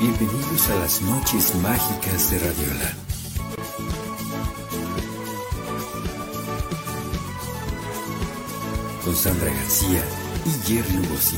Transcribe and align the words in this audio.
Bienvenidos 0.00 0.70
a 0.70 0.76
las 0.76 1.02
noches 1.02 1.54
mágicas 1.56 2.30
de 2.30 2.38
Radiola. 2.38 2.94
Con 9.04 9.14
Sandra 9.14 9.52
García 9.52 10.02
y 10.46 10.66
Jerry 10.66 10.94
Lugosi. 10.94 11.36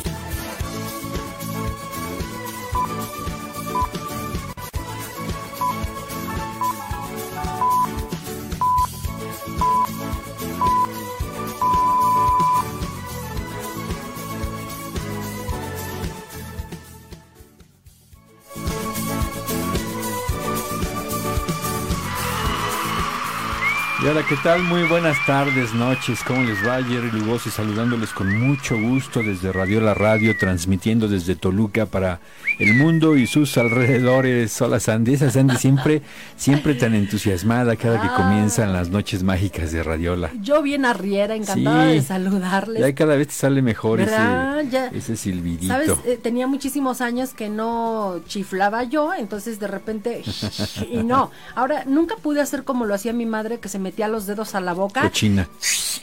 Hola, 24.22 24.28
¿qué 24.28 24.36
tal? 24.42 24.62
Muy 24.62 24.82
buenas 24.84 25.16
tardes, 25.26 25.74
noches. 25.74 26.22
¿Cómo 26.26 26.42
les 26.42 26.66
va? 26.66 26.82
Jerry 26.82 27.10
Lugosi 27.10 27.50
saludándoles 27.50 28.10
con 28.10 28.38
mucho 28.38 28.76
gusto 28.78 29.22
desde 29.22 29.52
Radio 29.52 29.80
La 29.80 29.94
Radio, 29.94 30.36
transmitiendo 30.36 31.08
desde 31.08 31.34
Toluca 31.36 31.86
para 31.86 32.20
el 32.62 32.74
mundo 32.74 33.16
y 33.16 33.26
sus 33.26 33.58
alrededores. 33.58 34.60
Hola 34.62 34.78
Sandy, 34.78 35.14
esa 35.14 35.30
Sandy 35.30 35.56
siempre, 35.56 36.00
siempre 36.36 36.74
tan 36.74 36.94
entusiasmada 36.94 37.74
cada 37.74 38.00
que 38.00 38.08
comienzan 38.14 38.72
las 38.72 38.88
noches 38.88 39.24
mágicas 39.24 39.72
de 39.72 39.82
Radiola. 39.82 40.30
Yo 40.40 40.62
bien 40.62 40.84
arriera, 40.84 41.34
encantada 41.34 41.88
Sí. 41.88 41.94
de 41.94 42.02
saludarles. 42.02 42.80
Ya 42.80 42.94
cada 42.94 43.16
vez 43.16 43.28
te 43.28 43.34
sale 43.34 43.62
mejor 43.62 43.98
¿Verdad? 43.98 44.60
ese, 44.60 44.70
Ya- 44.70 44.86
ese 44.88 45.16
silbidito. 45.16 45.66
¿Sabes? 45.72 45.90
Eh, 46.06 46.18
tenía 46.22 46.46
muchísimos 46.46 47.00
años 47.00 47.30
que 47.34 47.48
no 47.48 48.20
chiflaba 48.28 48.84
yo, 48.84 49.12
entonces 49.12 49.58
de 49.58 49.66
repente, 49.66 50.22
y 50.90 50.98
no. 50.98 51.32
Ahora, 51.56 51.82
nunca 51.86 52.14
pude 52.16 52.40
hacer 52.40 52.62
como 52.62 52.84
lo 52.86 52.94
hacía 52.94 53.12
mi 53.12 53.26
madre, 53.26 53.58
que 53.58 53.68
se 53.68 53.80
metía 53.80 54.06
los 54.06 54.26
dedos 54.26 54.54
a 54.54 54.60
la 54.60 54.72
boca, 54.72 55.02
Cochina. 55.02 55.48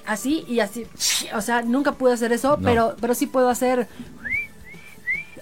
así 0.06 0.44
y 0.48 0.60
así. 0.60 0.86
O 1.34 1.42
sea, 1.42 1.62
nunca 1.62 1.94
pude 1.94 2.12
hacer 2.14 2.34
eso, 2.34 2.58
No. 2.58 2.64
pero, 2.64 2.96
pero 3.00 3.14
sí 3.16 3.28
puedo 3.28 3.48
hacer 3.50 3.88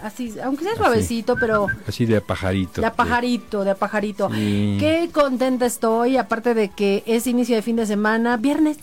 así, 0.01 0.33
aunque 0.43 0.63
sea 0.63 0.75
suavecito, 0.75 1.35
pero 1.39 1.67
Así 1.87 2.05
de 2.05 2.21
pajarito. 2.21 2.81
de 2.81 2.91
pajarito, 2.91 3.63
de 3.63 3.75
pajarito. 3.75 4.29
Sí. 4.33 4.77
Qué 4.79 5.09
contenta 5.11 5.65
estoy, 5.65 6.17
aparte 6.17 6.53
de 6.53 6.69
que 6.69 7.03
es 7.05 7.27
inicio 7.27 7.55
de 7.55 7.61
fin 7.61 7.75
de 7.75 7.85
semana, 7.85 8.37
viernes. 8.37 8.77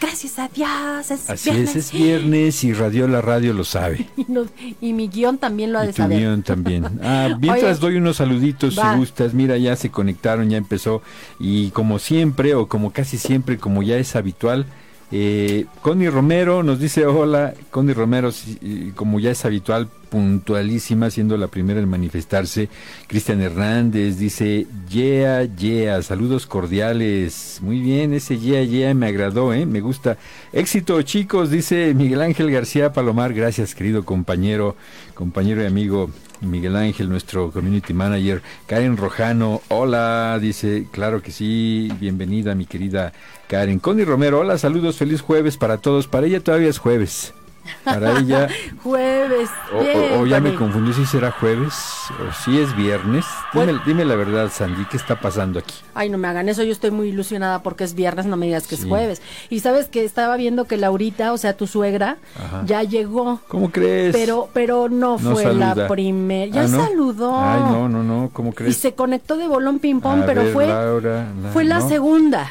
Gracias 0.00 0.38
a 0.38 0.48
Dios, 0.48 1.10
es 1.10 1.28
Así 1.28 1.50
viernes. 1.50 1.76
es, 1.76 1.86
es 1.86 1.92
viernes 1.92 2.64
y 2.64 2.72
Radiola 2.72 3.20
Radio 3.20 3.52
lo 3.52 3.64
sabe. 3.64 4.06
Y, 4.80 4.92
mi 4.94 5.08
guion 5.08 5.36
también 5.36 5.72
lo 5.72 5.78
ha 5.78 5.84
Y 5.84 5.88
de 5.88 5.92
tu 5.92 5.96
saber. 6.02 6.18
guion 6.20 6.42
también. 6.42 6.86
Ah, 7.02 7.36
mientras 7.40 7.78
Oye. 7.78 7.80
doy 7.80 7.96
unos 7.96 8.16
saluditos 8.16 8.78
Va. 8.78 8.92
si 8.92 8.98
gustas. 8.98 9.34
Mira, 9.34 9.58
ya 9.58 9.76
se 9.76 9.90
conectaron, 9.90 10.48
ya 10.48 10.56
empezó. 10.56 11.02
Y 11.38 11.70
como 11.70 11.98
siempre, 11.98 12.54
o 12.54 12.66
como 12.68 12.92
casi 12.92 13.18
siempre, 13.18 13.58
como 13.58 13.82
ya 13.82 13.98
es 13.98 14.16
habitual, 14.16 14.64
eh, 15.12 15.66
Connie 15.82 16.08
Romero 16.08 16.62
nos 16.62 16.78
dice 16.78 17.04
hola. 17.04 17.52
Connie 17.70 17.92
Romero, 17.92 18.30
como 18.94 19.18
ya 19.20 19.32
es 19.32 19.44
habitual, 19.44 19.88
puntualísima, 20.10 21.10
siendo 21.10 21.36
la 21.36 21.46
primera 21.46 21.80
en 21.80 21.88
manifestarse. 21.88 22.68
Cristian 23.06 23.40
Hernández 23.40 24.18
dice, 24.18 24.66
yeah, 24.90 25.44
yeah, 25.44 26.02
saludos 26.02 26.46
cordiales. 26.46 27.60
Muy 27.62 27.80
bien, 27.80 28.12
ese 28.12 28.38
yeah, 28.38 28.62
yeah 28.62 28.92
me 28.92 29.06
agradó, 29.06 29.54
¿eh? 29.54 29.64
me 29.64 29.80
gusta. 29.80 30.18
Éxito, 30.52 31.00
chicos, 31.02 31.50
dice 31.50 31.94
Miguel 31.94 32.20
Ángel 32.20 32.50
García 32.50 32.92
Palomar. 32.92 33.32
Gracias, 33.32 33.74
querido 33.74 34.04
compañero, 34.04 34.76
compañero 35.14 35.62
y 35.62 35.66
amigo. 35.66 36.10
Miguel 36.40 36.76
Ángel, 36.76 37.08
nuestro 37.08 37.50
community 37.50 37.92
manager, 37.92 38.42
Karen 38.66 38.96
Rojano, 38.96 39.60
hola, 39.68 40.38
dice, 40.40 40.86
claro 40.90 41.22
que 41.22 41.32
sí, 41.32 41.92
bienvenida 42.00 42.54
mi 42.54 42.64
querida 42.64 43.12
Karen. 43.46 43.78
Connie 43.78 44.04
Romero, 44.04 44.40
hola, 44.40 44.56
saludos, 44.56 44.96
feliz 44.96 45.20
jueves 45.20 45.58
para 45.58 45.78
todos, 45.78 46.06
para 46.06 46.26
ella 46.26 46.40
todavía 46.42 46.70
es 46.70 46.78
jueves, 46.78 47.34
para 47.84 48.18
ella, 48.18 48.48
Jueves. 48.82 49.50
o, 49.72 49.80
bien, 49.82 49.98
o- 50.14 50.20
o 50.20 50.26
ya 50.26 50.40
me 50.40 50.54
confundí 50.54 50.92
si 50.92 51.06
será 51.06 51.30
jueves 51.30 51.74
o 52.20 52.32
si 52.44 52.58
es 52.60 52.74
viernes. 52.76 53.24
Dime, 53.52 53.64
Bueno. 53.66 53.82
dime 53.86 54.04
la 54.04 54.14
verdad, 54.16 54.50
Sandy, 54.52 54.84
¿qué 54.86 54.96
está 54.96 55.20
pasando 55.20 55.58
aquí? 55.58 55.74
Ay, 55.94 56.08
no 56.10 56.18
me 56.18 56.28
hagan 56.28 56.48
eso, 56.48 56.62
yo 56.62 56.72
estoy 56.72 56.90
muy 56.90 57.08
ilusionada 57.08 57.62
porque 57.62 57.84
es 57.84 57.94
viernes, 57.94 58.26
no 58.26 58.36
me 58.36 58.46
digas 58.46 58.66
que 58.66 58.76
Sí. 58.76 58.82
es 58.82 58.88
jueves. 58.88 59.22
Y 59.50 59.60
sabes 59.60 59.86
que 59.88 60.04
estaba 60.04 60.36
viendo 60.36 60.64
que 60.66 60.76
Laurita, 60.76 61.32
o 61.32 61.38
sea, 61.38 61.56
tu 61.56 61.66
suegra, 61.66 62.16
Ajá. 62.38 62.62
ya 62.66 62.82
llegó. 62.82 63.40
¿Cómo 63.48 63.70
crees? 63.70 64.14
Pero, 64.14 64.48
pero 64.52 64.88
no, 64.88 65.18
No 65.18 65.32
fue 65.32 65.42
saluda. 65.42 65.74
la 65.74 65.88
primera. 65.88 66.50
Ya 66.52 66.62
Ah, 66.62 66.68
¿no? 66.68 66.84
saludó. 66.86 67.38
Ay, 67.38 67.60
no, 67.60 67.88
no, 67.88 68.02
no, 68.02 68.30
¿cómo 68.32 68.50
Y 68.50 68.54
crees? 68.54 68.76
se 68.76 68.94
conectó 68.94 69.36
de 69.36 69.46
bolón 69.48 69.78
ping 69.78 70.00
pong, 70.00 70.22
A 70.22 70.26
pero 70.26 70.42
ver, 70.44 70.52
fue, 70.52 70.66
Laura, 70.68 71.26
la- 71.42 71.50
fue 71.50 71.64
la 71.64 71.78
no. 71.80 71.88
segunda. 71.88 72.50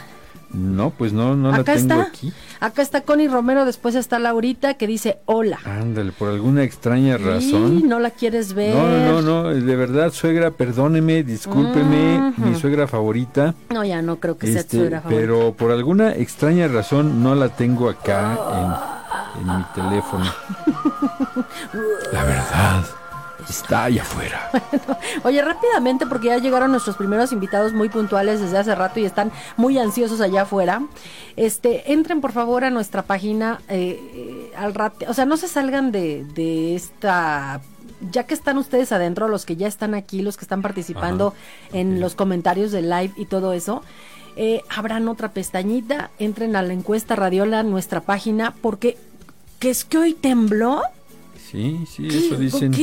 No, 0.52 0.90
pues 0.90 1.14
no, 1.14 1.36
no 1.36 1.52
la 1.52 1.64
tengo 1.64 1.78
está. 1.78 2.02
aquí. 2.02 2.34
Acá 2.60 2.82
está 2.82 3.02
Connie 3.02 3.28
Romero, 3.28 3.66
después 3.66 3.94
está 3.96 4.18
Laurita 4.20 4.74
que 4.74 4.88
dice 4.88 5.20
hola. 5.26 5.60
Ándale, 5.64 6.12
por 6.12 6.30
alguna 6.30 6.64
extraña 6.64 7.18
razón. 7.18 7.88
no 7.88 8.00
la 8.00 8.10
quieres 8.10 8.54
ver. 8.54 8.76
No, 8.76 8.88
no, 8.90 9.22
no, 9.22 9.44
no, 9.44 9.50
de 9.54 9.76
verdad, 9.76 10.12
suegra, 10.12 10.52
perdóneme, 10.52 11.24
discúlpeme, 11.24 12.34
mi 12.38 12.56
suegra 12.56 12.88
favorita. 12.88 13.54
No, 13.74 13.86
ya 13.86 14.02
no 14.02 14.20
creo 14.20 14.38
que 14.38 14.48
sea 14.48 14.62
tu 14.62 14.66
Este, 14.66 14.78
suegra 14.78 15.02
favorita. 15.02 15.22
pero 15.22 15.54
por 15.54 15.72
alguna 15.72 16.14
extraña 16.14 16.68
razón 16.68 17.22
no 17.24 17.36
la 17.36 17.50
tengo 17.50 17.88
acá 17.90 18.38
en, 19.38 19.42
en 19.50 19.58
mi 19.58 19.64
teléfono. 19.76 20.26
La 22.12 22.24
verdad 22.24 22.84
está 23.48 23.86
allá 23.86 24.02
afuera. 24.02 24.50
Oye, 25.24 25.42
rápidamente, 25.42 26.06
porque 26.06 26.28
ya 26.28 26.38
llegaron 26.38 26.72
nuestros 26.72 26.98
primeros 26.98 27.32
invitados 27.32 27.74
muy 27.74 27.90
puntuales 27.90 28.42
desde 28.42 28.58
hace 28.58 28.76
rato 28.76 29.00
y 29.00 29.06
están 29.06 29.32
muy 29.58 29.78
ansiosos 29.78 30.22
allá 30.22 30.44
afuera. 30.44 30.82
Este, 31.36 31.94
entren 31.94 32.22
por 32.22 32.32
favor 32.32 32.64
a 32.64 32.70
nuestra 32.70 33.04
página 33.04 33.62
eh, 33.70 34.52
al 34.58 34.74
rato. 34.74 35.06
O 35.08 35.14
sea, 35.14 35.26
no 35.26 35.38
se 35.38 35.48
salgan 35.48 35.92
de, 35.92 36.26
de 36.34 36.76
esta. 36.76 37.62
Ya 38.12 38.24
que 38.26 38.34
están 38.34 38.58
ustedes 38.58 38.92
adentro, 38.94 39.28
los 39.28 39.46
que 39.46 39.58
ya 39.58 39.68
están 39.68 39.94
aquí, 39.94 40.22
los 40.22 40.38
que 40.38 40.46
están 40.46 40.62
participando 40.62 41.34
en 41.74 42.00
los 42.00 42.16
comentarios 42.16 42.72
del 42.72 42.90
live 42.90 43.12
y 43.18 43.26
todo 43.26 43.52
eso, 43.52 43.84
eh, 44.38 44.62
abran 44.70 45.10
otra 45.10 45.34
pestañita, 45.34 46.10
entren 46.18 46.56
a 46.56 46.62
la 46.62 46.72
encuesta 46.72 47.18
Radiola, 47.18 47.62
nuestra 47.64 48.00
página, 48.00 48.56
porque 48.62 48.98
que 49.60 49.70
es 49.70 49.84
que 49.84 49.98
hoy 49.98 50.14
tembló. 50.14 50.82
Sí, 51.52 51.84
sí, 51.90 52.08
eso 52.08 52.36
dicen. 52.36 52.74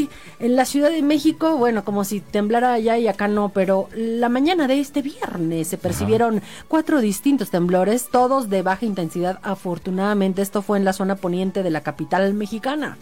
En 0.41 0.56
la 0.56 0.65
Ciudad 0.65 0.91
de 0.91 1.03
México, 1.03 1.56
bueno, 1.56 1.84
como 1.84 2.03
si 2.04 2.21
temblara 2.21 2.72
allá 2.72 2.99
y 2.99 3.06
acá 3.06 3.28
no, 3.28 3.50
pero 3.50 3.88
la 3.94 4.28
mañana 4.28 4.66
de 4.66 4.81
este 4.81 5.03
viernes 5.03 5.69
se 5.69 5.78
percibieron 5.78 6.43
cuatro 6.66 7.00
distintos 7.00 7.50
temblores, 7.50 8.09
todos 8.10 8.50
de 8.50 8.62
baja 8.62 8.84
intensidad. 8.84 9.38
Afortunadamente, 9.43 10.43
esto 10.43 10.62
fue 10.62 10.78
en 10.78 10.84
la 10.84 10.93
zona 10.93 11.15
poniente 11.15 11.62
de 11.62 11.71
la 11.71 11.82
capital 11.82 12.34
mexicana. 12.34 12.99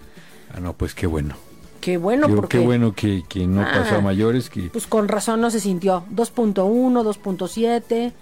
Ah, 0.54 0.60
no, 0.60 0.74
pues 0.74 0.94
qué 0.94 1.06
bueno. 1.06 1.34
Qué 1.80 1.96
bueno, 1.98 2.26
Digo, 2.28 2.40
porque 2.40 2.58
qué 2.58 2.64
bueno 2.64 2.92
que, 2.94 3.22
que 3.28 3.46
no 3.46 3.62
pasó 3.62 3.94
a 3.96 3.98
Ah. 3.98 4.00
mayores, 4.00 4.48
que 4.50 4.70
pues 4.70 4.86
con 4.86 5.08
razón 5.08 5.40
no 5.40 5.50
se 5.50 5.60
sintió. 5.60 6.04
2.1, 6.14 7.02
2.7, 7.02 8.12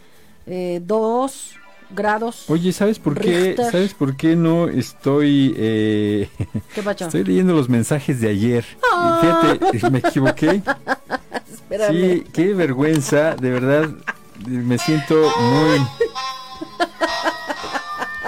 eh, 0.46 0.80
2 0.84 1.54
grados. 1.94 2.44
Oye, 2.48 2.72
¿sabes 2.72 2.98
por 2.98 3.18
qué? 3.18 3.48
Richter. 3.48 3.70
¿Sabes 3.70 3.94
por 3.94 4.16
qué 4.16 4.36
no 4.36 4.68
estoy 4.68 5.54
eh, 5.56 6.28
¿Qué 6.74 6.82
pacho? 6.82 7.06
Estoy 7.06 7.24
leyendo 7.24 7.54
los 7.54 7.68
mensajes 7.68 8.20
de 8.20 8.28
ayer. 8.28 8.64
Fíjate, 9.20 9.90
me 9.90 9.98
equivoqué. 9.98 10.62
Espérame. 11.52 11.92
Sí, 11.92 12.24
qué 12.32 12.54
vergüenza, 12.54 13.34
de 13.36 13.50
verdad. 13.50 13.90
Me 14.46 14.78
siento 14.78 15.14
muy. 15.40 15.78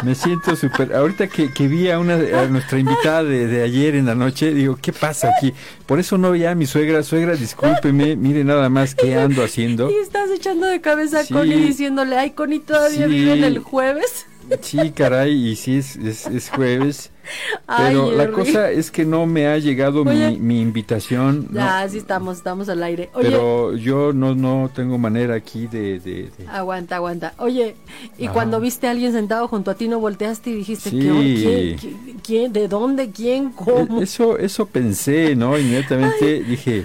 Me 0.03 0.15
siento 0.15 0.55
súper. 0.55 0.95
Ahorita 0.95 1.29
que, 1.29 1.51
que 1.53 1.67
vi 1.67 1.91
a, 1.91 1.99
una, 1.99 2.15
a 2.15 2.47
nuestra 2.47 2.79
invitada 2.79 3.25
de, 3.25 3.47
de 3.47 3.63
ayer 3.63 3.95
en 3.95 4.05
la 4.05 4.15
noche, 4.15 4.53
digo, 4.53 4.77
¿qué 4.81 4.93
pasa 4.93 5.31
aquí? 5.35 5.55
Por 5.87 5.99
eso 5.99 6.19
no 6.19 6.33
veía 6.33 6.51
a 6.51 6.55
mi 6.55 6.67
suegra. 6.67 7.03
Suegra, 7.03 7.35
discúlpeme, 7.35 8.15
mire 8.15 8.45
nada 8.45 8.69
más 8.69 8.95
qué 8.95 9.17
ando 9.17 9.43
haciendo. 9.43 9.91
Y 9.91 9.95
estás 9.95 10.24
echando 10.35 10.67
de 10.67 10.81
cabeza 10.81 11.21
a 11.21 11.25
Sí. 11.25 11.33
Connie 11.35 11.57
diciéndole, 11.57 12.17
ay, 12.19 12.31
Connie 12.31 12.61
todavía 12.61 13.07
Sí. 13.07 13.13
vive 13.13 13.33
en 13.35 13.45
el 13.45 13.59
jueves. 13.59 14.27
Sí, 14.61 14.91
caray, 14.91 15.33
y 15.53 15.57
sí, 15.57 15.79
es, 15.79 15.97
es, 15.97 16.27
es 16.27 16.51
jueves. 16.51 17.11
Ay, 17.67 17.95
Pero 17.95 18.13
la 18.13 18.31
cosa 18.31 18.71
es 18.71 18.91
que 18.91 19.07
no 19.07 19.25
me 19.25 19.47
ha 19.47 19.57
llegado 19.57 20.03
Oye. 20.03 20.33
mi, 20.33 20.39
mi 20.39 20.61
invitación. 20.61 21.47
¿no? 21.51 21.61
Ya, 21.61 21.89
sí 21.89 21.97
estamos, 21.97 22.37
estamos 22.37 22.69
al 22.69 22.83
aire. 22.83 23.09
Oye, 23.15 23.31
Pero 23.31 23.75
yo 23.75 24.13
no, 24.13 24.35
no 24.35 24.71
tengo 24.75 24.99
manera 24.99 25.35
aquí 25.35 25.67
de... 25.67 25.99
de- 25.99 26.31
de- 26.37 26.47
aguanta, 26.53 26.97
aguanta. 26.97 27.33
Oye, 27.39 27.75
y 28.19 28.29
cuando 28.29 28.61
viste 28.61 28.87
a 28.87 28.91
alguien 28.91 29.13
sentado 29.13 29.49
junto 29.49 29.71
a 29.71 29.75
ti, 29.77 29.89
¿no 29.89 29.99
volteaste 29.99 30.51
y 30.51 30.55
dijiste, 30.57 30.91
Sí. 30.91 30.99
¿qué, 30.99 31.07
quién, 31.09 31.79
quién, 31.79 32.19
quién, 32.23 32.53
de 32.53 32.69
dónde, 32.69 33.11
quién, 33.11 33.49
cómo? 33.51 34.01
E- 34.01 34.05
Eso, 34.05 34.37
eso 34.37 34.67
pensé, 34.67 35.35
¿no? 35.35 35.59
Inmediatamente 35.59 36.43
dije, 36.47 36.85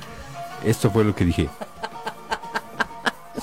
esto 0.66 0.90
fue 0.90 1.04
lo 1.04 1.14
que 1.14 1.26
dije. 1.26 1.50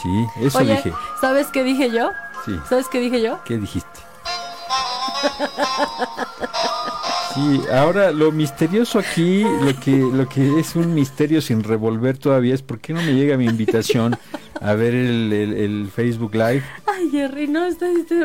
Sí, 0.02 0.26
eso 0.40 0.58
Oye, 0.58 0.76
dije. 0.76 0.92
¿sabes 1.20 1.48
qué 1.48 1.62
dije 1.62 1.90
yo? 1.90 2.10
Sí. 2.44 2.52
¿Sabes 2.68 2.88
qué 2.88 3.00
dije 3.00 3.20
yo? 3.20 3.40
¿Qué 3.44 3.58
dijiste? 3.58 4.00
Sí, 7.36 7.60
ahora 7.70 8.12
lo 8.12 8.32
misterioso 8.32 8.98
aquí, 8.98 9.42
lo 9.42 9.78
que, 9.78 9.90
lo 9.90 10.26
que 10.26 10.58
es 10.58 10.74
un 10.74 10.94
misterio 10.94 11.42
sin 11.42 11.62
revolver 11.62 12.16
todavía 12.16 12.54
es 12.54 12.62
por 12.62 12.78
qué 12.78 12.94
no 12.94 13.02
me 13.02 13.12
llega 13.12 13.36
mi 13.36 13.44
invitación 13.44 14.16
a 14.58 14.72
ver 14.72 14.94
el, 14.94 15.30
el, 15.32 15.90
Facebook 15.94 16.34
Live. 16.34 16.62
Ay, 16.86 17.10
Jerry, 17.10 17.46
no, 17.46 17.66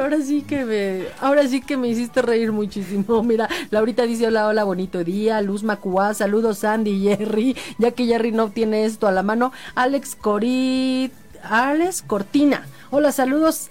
ahora 0.02 0.22
sí 0.22 0.44
que 0.44 0.64
me, 0.64 1.04
ahora 1.20 1.46
sí 1.46 1.60
que 1.60 1.76
me 1.76 1.90
hiciste 1.90 2.22
reír 2.22 2.54
muchísimo. 2.54 3.22
Mira, 3.22 3.50
Laurita 3.70 4.04
dice 4.04 4.28
hola, 4.28 4.48
hola, 4.48 4.64
bonito 4.64 5.04
día. 5.04 5.42
Luz 5.42 5.64
Macuá, 5.64 6.14
saludos 6.14 6.60
Sandy 6.60 6.92
y 6.92 7.16
Jerry, 7.16 7.58
ya 7.80 7.92
que 7.92 8.06
Jerry 8.06 8.32
no 8.32 8.50
tiene 8.50 8.86
esto 8.86 9.08
a 9.08 9.12
la 9.12 9.24
mano. 9.24 9.52
Alex 9.76 10.16
Corit, 10.16 11.12
Alex 11.44 12.04
Cortina, 12.06 12.66
hola, 12.90 13.12
saludos. 13.12 13.70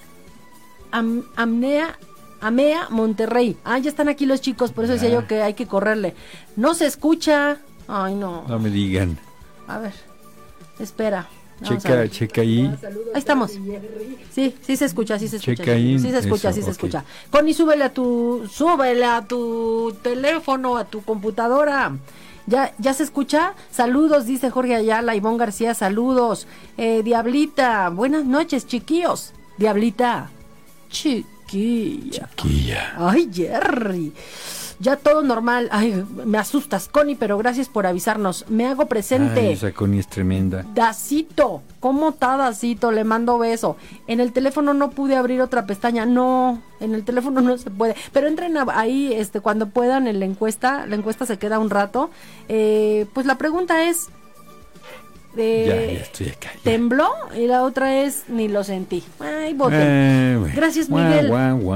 amnea 0.90 1.98
Amea 2.40 2.88
Monterrey. 2.88 3.56
Ah, 3.64 3.78
ya 3.78 3.90
están 3.90 4.08
aquí 4.08 4.24
los 4.24 4.40
chicos, 4.40 4.72
por 4.72 4.84
eso 4.84 4.94
decía 4.94 5.10
yo 5.10 5.26
que 5.26 5.42
hay 5.42 5.54
que 5.54 5.66
correrle. 5.66 6.14
No 6.56 6.74
se 6.74 6.86
escucha. 6.86 7.58
Ay, 7.86 8.14
no. 8.14 8.44
No 8.48 8.58
me 8.58 8.70
digan. 8.70 9.18
A 9.68 9.78
ver, 9.78 9.92
espera. 10.78 11.28
checa, 11.62 12.08
checa 12.08 12.40
ahí. 12.40 12.66
Ahí 13.12 13.18
estamos. 13.18 13.58
Sí, 14.32 14.56
sí 14.62 14.76
se 14.76 14.86
escucha, 14.86 15.18
sí 15.18 15.28
se 15.28 15.36
escucha. 15.36 15.56
Checa 15.56 15.72
ahí. 15.72 15.98
Sí 15.98 16.10
se 16.10 16.18
escucha, 16.18 16.52
sí 16.52 16.62
se 16.62 16.70
escucha. 16.70 17.04
Connie, 17.30 17.52
súbele 17.52 17.84
a 17.84 17.92
tu, 17.92 18.48
súbele 18.50 19.04
a 19.04 19.22
tu 19.22 19.94
teléfono, 20.02 20.78
a 20.78 20.84
tu 20.84 21.02
computadora. 21.02 21.92
¿Ya, 22.50 22.74
¿Ya 22.78 22.92
se 22.94 23.04
escucha? 23.04 23.54
Saludos, 23.70 24.26
dice 24.26 24.50
Jorge 24.50 24.74
Ayala, 24.74 25.14
Ivonne 25.14 25.38
García, 25.38 25.72
saludos. 25.72 26.48
Eh, 26.76 27.02
Diablita, 27.04 27.88
buenas 27.90 28.24
noches, 28.24 28.66
chiquillos. 28.66 29.32
Diablita, 29.56 30.30
chiquillos 30.90 31.30
Chiquilla. 31.50 32.28
Ay, 32.96 33.28
Jerry. 33.32 34.12
Ya 34.80 34.96
todo 34.96 35.22
normal. 35.22 35.68
Ay, 35.72 36.04
me 36.24 36.38
asustas, 36.38 36.88
Connie, 36.88 37.14
pero 37.14 37.36
gracias 37.36 37.68
por 37.68 37.86
avisarnos. 37.86 38.46
Me 38.48 38.66
hago 38.66 38.86
presente. 38.86 39.40
Ay, 39.40 39.52
esa 39.52 39.72
Connie 39.72 40.00
es 40.00 40.08
tremenda. 40.08 40.64
Dacito, 40.74 41.62
¿cómo 41.80 42.08
está 42.08 42.38
Dacito? 42.38 42.90
Le 42.90 43.04
mando 43.04 43.38
beso. 43.38 43.76
En 44.06 44.20
el 44.20 44.32
teléfono 44.32 44.72
no 44.72 44.90
pude 44.90 45.16
abrir 45.16 45.42
otra 45.42 45.66
pestaña. 45.66 46.06
No, 46.06 46.62
en 46.80 46.94
el 46.94 47.04
teléfono 47.04 47.42
no 47.42 47.58
se 47.58 47.70
puede. 47.70 47.94
Pero 48.12 48.26
entren 48.26 48.56
ahí 48.72 49.12
este, 49.12 49.40
cuando 49.40 49.68
puedan 49.68 50.06
en 50.06 50.18
la 50.18 50.24
encuesta. 50.24 50.86
La 50.86 50.96
encuesta 50.96 51.26
se 51.26 51.38
queda 51.38 51.58
un 51.58 51.68
rato. 51.68 52.08
Eh, 52.48 53.04
pues 53.12 53.26
la 53.26 53.36
pregunta 53.36 53.84
es, 53.84 54.08
tembló 56.62 57.08
y 57.36 57.46
la 57.46 57.62
otra 57.62 58.02
es 58.02 58.24
ni 58.28 58.48
lo 58.48 58.64
sentí. 58.64 59.02
Ay, 59.20 59.56
eh, 59.70 60.38
Gracias, 60.54 60.90
Miguel. 60.90 61.32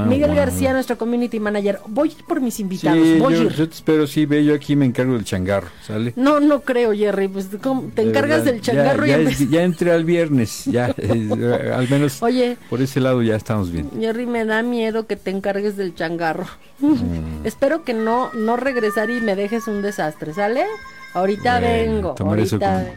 Miguel 0.08 0.34
García, 0.34 0.72
nuestro 0.72 0.98
community 0.98 1.40
manager. 1.40 1.80
Voy 1.86 2.12
por 2.26 2.40
mis 2.40 2.58
invitados. 2.60 3.06
yo, 3.06 3.68
te 3.68 3.74
espero, 3.74 4.06
sí, 4.06 4.26
ve, 4.26 4.44
yo 4.44 4.54
aquí 4.54 4.76
me 4.76 4.86
encargo 4.86 5.14
del 5.14 5.24
changarro, 5.24 5.68
¿sale? 5.86 6.12
No, 6.16 6.40
no 6.40 6.60
creo, 6.60 6.92
Jerry. 6.92 7.28
Pues 7.28 7.48
te 7.50 8.02
encargas 8.02 8.44
del 8.44 8.60
changarro 8.60 9.06
ya, 9.06 9.20
y 9.20 9.48
ya, 9.48 9.62
entré 9.62 9.92
al 9.92 10.04
viernes, 10.04 10.64
ya, 10.64 10.94
eh, 10.98 11.72
al 11.74 11.88
menos 11.88 12.22
Oye, 12.22 12.56
por 12.68 12.82
ese 12.82 13.00
lado 13.00 13.22
ya 13.22 13.36
estamos 13.36 13.70
bien. 13.70 13.90
Jerry, 13.98 14.26
me 14.26 14.44
da 14.44 14.62
miedo 14.62 15.06
que 15.06 15.16
te 15.16 15.30
encargues 15.30 15.76
del 15.76 15.94
changarro. 15.94 16.46
Mm. 16.80 17.44
Espero 17.44 17.84
que 17.84 17.94
no, 17.94 18.30
no 18.34 18.56
regresar 18.56 19.10
y 19.10 19.20
me 19.20 19.36
dejes 19.36 19.68
un 19.68 19.82
desastre, 19.82 20.34
¿sale? 20.34 20.64
Ahorita 21.14 21.60
vengo. 21.60 22.14
Ahorita 22.18 22.92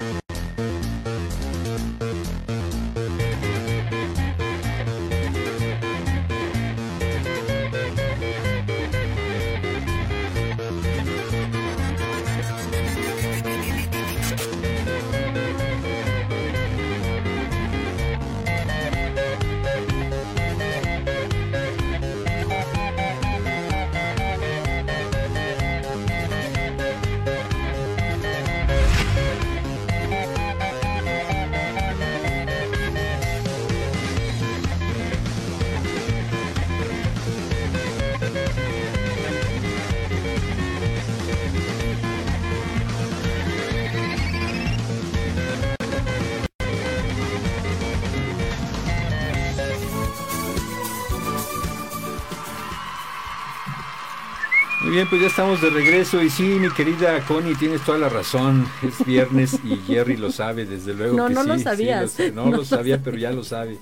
bien, 54.89 55.07
pues 55.09 55.21
ya 55.21 55.27
estamos 55.27 55.61
de 55.61 55.69
regreso 55.69 56.21
y 56.21 56.29
sí, 56.29 56.43
mi 56.43 56.69
querida 56.69 57.19
Connie, 57.25 57.55
tienes 57.55 57.81
toda 57.83 57.97
la 57.97 58.09
razón. 58.09 58.67
Es 58.83 59.05
viernes 59.05 59.59
y 59.63 59.75
Jerry 59.87 60.17
lo 60.17 60.31
sabe, 60.31 60.65
desde 60.65 60.93
luego. 60.93 61.17
No, 61.17 61.27
que 61.27 61.33
no 61.33 61.43
sí, 61.43 61.47
lo 61.47 61.59
sabías. 61.59 62.17
no, 62.33 62.49
lo 62.49 62.63
sabía, 62.63 63.01
pero 63.01 63.17
ya 63.17 63.31
lo 63.31 63.43
sabe. 63.43 63.77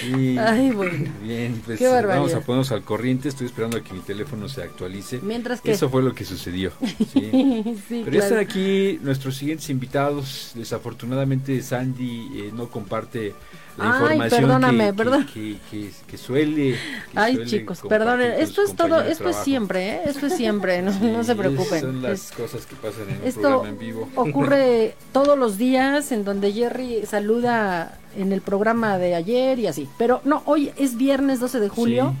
Sí. 0.00 0.36
Ay, 0.38 0.70
bueno. 0.70 1.10
Bien, 1.22 1.60
pues 1.64 1.80
vamos 1.80 2.34
a 2.34 2.40
ponernos 2.40 2.72
al 2.72 2.82
corriente. 2.82 3.28
Estoy 3.28 3.46
esperando 3.46 3.78
a 3.78 3.82
que 3.82 3.92
mi 3.92 4.00
teléfono 4.00 4.48
se 4.48 4.62
actualice. 4.62 5.20
Mientras 5.22 5.60
que. 5.60 5.72
Eso 5.72 5.88
fue 5.88 6.02
lo 6.02 6.14
que 6.14 6.24
sucedió. 6.24 6.72
Sí. 7.10 8.02
pero 8.04 8.18
están 8.18 8.38
aquí 8.38 8.98
nuestros 9.02 9.36
siguientes 9.36 9.68
invitados. 9.70 10.52
Desafortunadamente, 10.54 11.60
Sandy 11.62 12.30
eh, 12.34 12.50
no 12.54 12.68
comparte 12.68 13.34
Ay, 13.78 14.20
perdóname, 14.28 14.92
que, 15.32 15.90
que, 16.06 16.18
suele. 16.18 16.76
Ay, 17.14 17.44
chicos, 17.46 17.80
perdonen. 17.88 18.32
Esto 18.32 18.62
es 18.62 18.74
todo, 18.74 19.00
esto 19.00 19.28
es 19.28 19.36
siempre, 19.36 19.88
¿eh? 19.88 20.00
Esto 20.06 20.26
es 20.26 20.36
siempre, 20.36 20.82
no, 20.82 21.24
se 21.24 21.34
preocupen. 21.34 21.80
Son 21.80 22.02
las 22.02 22.32
cosas 22.32 22.66
que 22.66 22.76
pasan 22.76 23.08
en 23.08 23.22
un 23.24 23.32
programa 23.32 23.68
en 23.68 23.78
vivo. 23.78 24.08
Ocurre 24.16 24.94
todos 25.12 25.38
los 25.38 25.56
días 25.58 26.12
en 26.12 26.24
donde 26.24 26.52
Jerry 26.52 27.06
saluda 27.06 27.98
en 28.16 28.32
el 28.32 28.40
programa 28.40 28.98
de 28.98 29.14
ayer 29.14 29.58
y 29.58 29.66
así. 29.66 29.88
Pero 29.98 30.20
no, 30.24 30.42
hoy 30.46 30.72
es 30.76 30.96
viernes 30.96 31.40
12 31.40 31.60
de 31.60 31.68
julio 31.68 32.14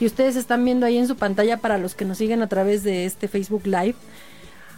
y 0.00 0.06
ustedes 0.06 0.36
están 0.36 0.64
viendo 0.64 0.86
ahí 0.86 0.98
en 0.98 1.08
su 1.08 1.16
pantalla 1.16 1.58
para 1.58 1.78
los 1.78 1.94
que 1.94 2.04
nos 2.04 2.18
siguen 2.18 2.42
a 2.42 2.48
través 2.48 2.82
de 2.84 3.04
este 3.04 3.28
Facebook 3.28 3.66
Live. 3.66 3.94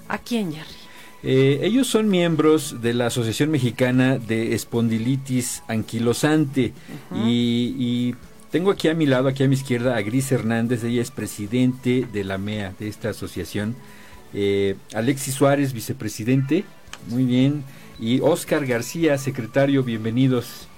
¿A 0.08 0.18
quién, 0.18 0.52
Jerry? 0.52 0.83
Eh, 1.26 1.60
ellos 1.62 1.86
son 1.86 2.08
miembros 2.08 2.82
de 2.82 2.92
la 2.92 3.06
Asociación 3.06 3.50
Mexicana 3.50 4.18
de 4.18 4.54
Espondilitis 4.54 5.62
Anquilosante 5.68 6.74
y, 7.14 8.14
tengo 8.50 8.70
aquí 8.70 8.86
a 8.86 8.94
mi 8.94 9.06
lado, 9.06 9.26
aquí 9.26 9.42
a 9.42 9.48
mi 9.48 9.56
izquierda, 9.56 9.96
a 9.96 10.02
Gris 10.02 10.30
Hernández, 10.30 10.84
ella 10.84 11.02
es 11.02 11.10
presidente 11.10 12.06
de 12.12 12.22
la 12.22 12.38
MEA, 12.38 12.72
de 12.78 12.86
esta 12.86 13.08
asociación. 13.08 13.74
Eh, 14.32 14.76
Alexis 14.94 15.34
Suárez, 15.34 15.72
vicepresidente, 15.72 16.64
muy 17.08 17.24
bien. 17.24 17.64
Y 17.98 18.20
Oscar 18.20 18.64
García, 18.64 19.18
secretario, 19.18 19.82
bienvenidos. 19.82 20.68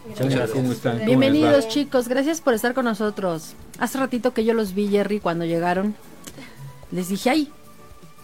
¿Cómo 0.53 0.73
están? 0.73 1.05
Bienvenidos 1.05 1.69
chicos, 1.69 2.09
gracias 2.09 2.41
por 2.41 2.55
estar 2.55 2.73
con 2.73 2.87
nosotros. 2.87 3.53
Hace 3.79 3.99
ratito 3.99 4.33
que 4.33 4.45
yo 4.47 4.55
los 4.55 4.75
vi, 4.75 4.89
Jerry, 4.89 5.21
cuando 5.21 5.45
llegaron. 5.45 5.95
Les 6.93 7.09
dije, 7.09 7.29
ay, 7.29 7.51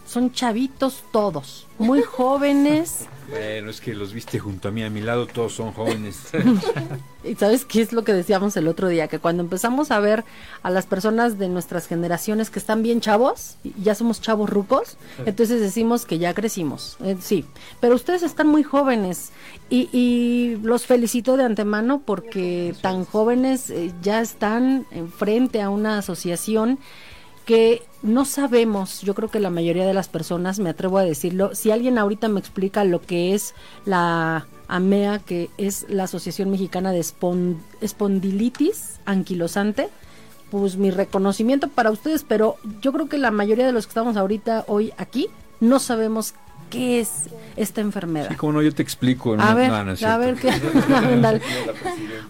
son 0.05 0.31
chavitos 0.31 1.03
todos, 1.11 1.67
muy 1.77 2.01
jóvenes. 2.01 3.07
Bueno, 3.29 3.69
es 3.69 3.79
que 3.79 3.95
los 3.95 4.13
viste 4.13 4.37
junto 4.37 4.67
a 4.67 4.71
mí, 4.71 4.83
a 4.83 4.89
mi 4.89 5.01
lado 5.01 5.25
todos 5.25 5.53
son 5.53 5.71
jóvenes. 5.71 6.29
y 7.23 7.35
sabes 7.35 7.63
qué 7.63 7.81
es 7.81 7.93
lo 7.93 8.03
que 8.03 8.13
decíamos 8.13 8.55
el 8.57 8.67
otro 8.67 8.89
día, 8.89 9.07
que 9.07 9.17
cuando 9.17 9.41
empezamos 9.41 9.91
a 9.91 9.99
ver 9.99 10.25
a 10.61 10.69
las 10.69 10.85
personas 10.85 11.39
de 11.39 11.47
nuestras 11.47 11.87
generaciones 11.87 12.49
que 12.49 12.59
están 12.59 12.83
bien 12.83 12.99
chavos, 12.99 13.57
ya 13.81 13.95
somos 13.95 14.21
chavos 14.21 14.49
rucos, 14.49 14.97
entonces 15.25 15.61
decimos 15.61 16.05
que 16.05 16.19
ya 16.19 16.33
crecimos. 16.33 16.97
Eh, 17.03 17.15
sí, 17.21 17.45
pero 17.79 17.95
ustedes 17.95 18.23
están 18.23 18.47
muy 18.47 18.61
jóvenes 18.61 19.31
y, 19.69 19.89
y 19.93 20.57
los 20.61 20.85
felicito 20.85 21.37
de 21.37 21.45
antemano 21.45 22.01
porque 22.05 22.75
tan 22.81 23.05
jóvenes 23.05 23.69
eh, 23.69 23.93
ya 24.01 24.21
están 24.21 24.85
frente 25.17 25.61
a 25.61 25.69
una 25.69 25.97
asociación 25.97 26.77
que 27.45 27.83
no 28.01 28.25
sabemos, 28.25 29.01
yo 29.01 29.13
creo 29.15 29.29
que 29.29 29.39
la 29.39 29.49
mayoría 29.49 29.85
de 29.85 29.93
las 29.93 30.07
personas, 30.07 30.59
me 30.59 30.69
atrevo 30.69 30.97
a 30.97 31.03
decirlo, 31.03 31.55
si 31.55 31.71
alguien 31.71 31.97
ahorita 31.97 32.27
me 32.27 32.39
explica 32.39 32.83
lo 32.83 33.01
que 33.01 33.33
es 33.33 33.53
la 33.85 34.45
AMEA, 34.67 35.19
que 35.19 35.49
es 35.57 35.85
la 35.89 36.03
Asociación 36.03 36.49
Mexicana 36.51 36.91
de 36.91 36.99
Espondilitis 37.81 38.99
Anquilosante, 39.05 39.89
pues 40.51 40.77
mi 40.77 40.91
reconocimiento 40.91 41.67
para 41.67 41.91
ustedes, 41.91 42.23
pero 42.27 42.57
yo 42.81 42.93
creo 42.93 43.09
que 43.09 43.17
la 43.17 43.31
mayoría 43.31 43.65
de 43.65 43.71
los 43.71 43.87
que 43.87 43.91
estamos 43.91 44.17
ahorita 44.17 44.65
hoy 44.67 44.93
aquí 44.97 45.27
no 45.59 45.79
sabemos 45.79 46.35
qué 46.69 46.99
es 46.99 47.29
esta 47.55 47.81
enfermedad. 47.81 48.29
Sí, 48.29 48.35
como 48.35 48.53
no, 48.53 48.61
yo 48.61 48.73
te 48.73 48.81
explico. 48.81 49.35
A 49.39 49.53
ver, 49.53 49.71
a 49.71 50.17
ver, 50.17 50.35
¿qué? 50.35 50.51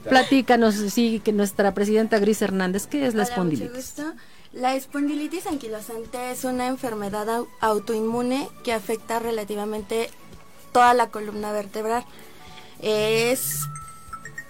Platícanos, 0.10 0.76
sí, 0.76 1.22
que 1.24 1.32
nuestra 1.32 1.74
presidenta 1.74 2.20
Gris 2.20 2.42
Hernández, 2.42 2.88
¿qué 2.88 3.08
es 3.08 3.16
la 3.16 3.24
espondilitis? 3.24 3.96
La 4.54 4.76
espondilitis 4.76 5.48
anquilosante 5.48 6.30
es 6.30 6.44
una 6.44 6.68
enfermedad 6.68 7.44
autoinmune 7.60 8.48
que 8.64 8.72
afecta 8.72 9.18
relativamente 9.18 10.12
toda 10.72 10.94
la 10.94 11.10
columna 11.10 11.52
vertebral. 11.52 12.06
Es 12.80 13.62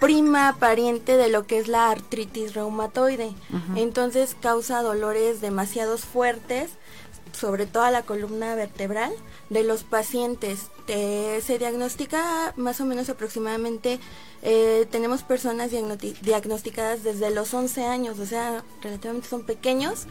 prima 0.00 0.56
pariente 0.58 1.16
de 1.16 1.30
lo 1.30 1.46
que 1.46 1.56
es 1.56 1.68
la 1.68 1.90
artritis 1.90 2.52
reumatoide. 2.52 3.32
Entonces 3.76 4.36
causa 4.38 4.82
dolores 4.82 5.40
demasiados 5.40 6.02
fuertes 6.02 6.72
sobre 7.34 7.66
toda 7.66 7.90
la 7.90 8.02
columna 8.02 8.54
vertebral 8.54 9.12
de 9.50 9.64
los 9.64 9.84
pacientes. 9.84 10.70
se 10.86 11.58
diagnostica 11.58 12.52
más 12.56 12.80
o 12.80 12.84
menos 12.84 13.08
aproximadamente, 13.08 13.98
eh, 14.42 14.86
tenemos 14.90 15.22
personas 15.22 15.70
diagnosticadas 15.70 17.02
desde 17.02 17.30
los 17.30 17.52
11 17.54 17.84
años, 17.84 18.18
o 18.18 18.26
sea, 18.26 18.62
relativamente 18.82 19.28
son 19.28 19.42
pequeños 19.44 20.06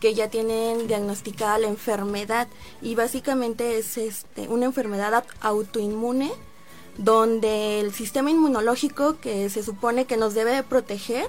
que 0.00 0.14
ya 0.14 0.28
tienen 0.28 0.88
diagnosticada 0.88 1.58
la 1.58 1.68
enfermedad 1.68 2.48
y 2.80 2.94
básicamente 2.94 3.78
es 3.78 3.98
este, 3.98 4.48
una 4.48 4.66
enfermedad 4.66 5.24
autoinmune 5.40 6.32
donde 6.98 7.80
el 7.80 7.92
sistema 7.92 8.30
inmunológico 8.30 9.18
que 9.18 9.48
se 9.48 9.62
supone 9.62 10.04
que 10.04 10.16
nos 10.16 10.34
debe 10.34 10.62
proteger, 10.62 11.28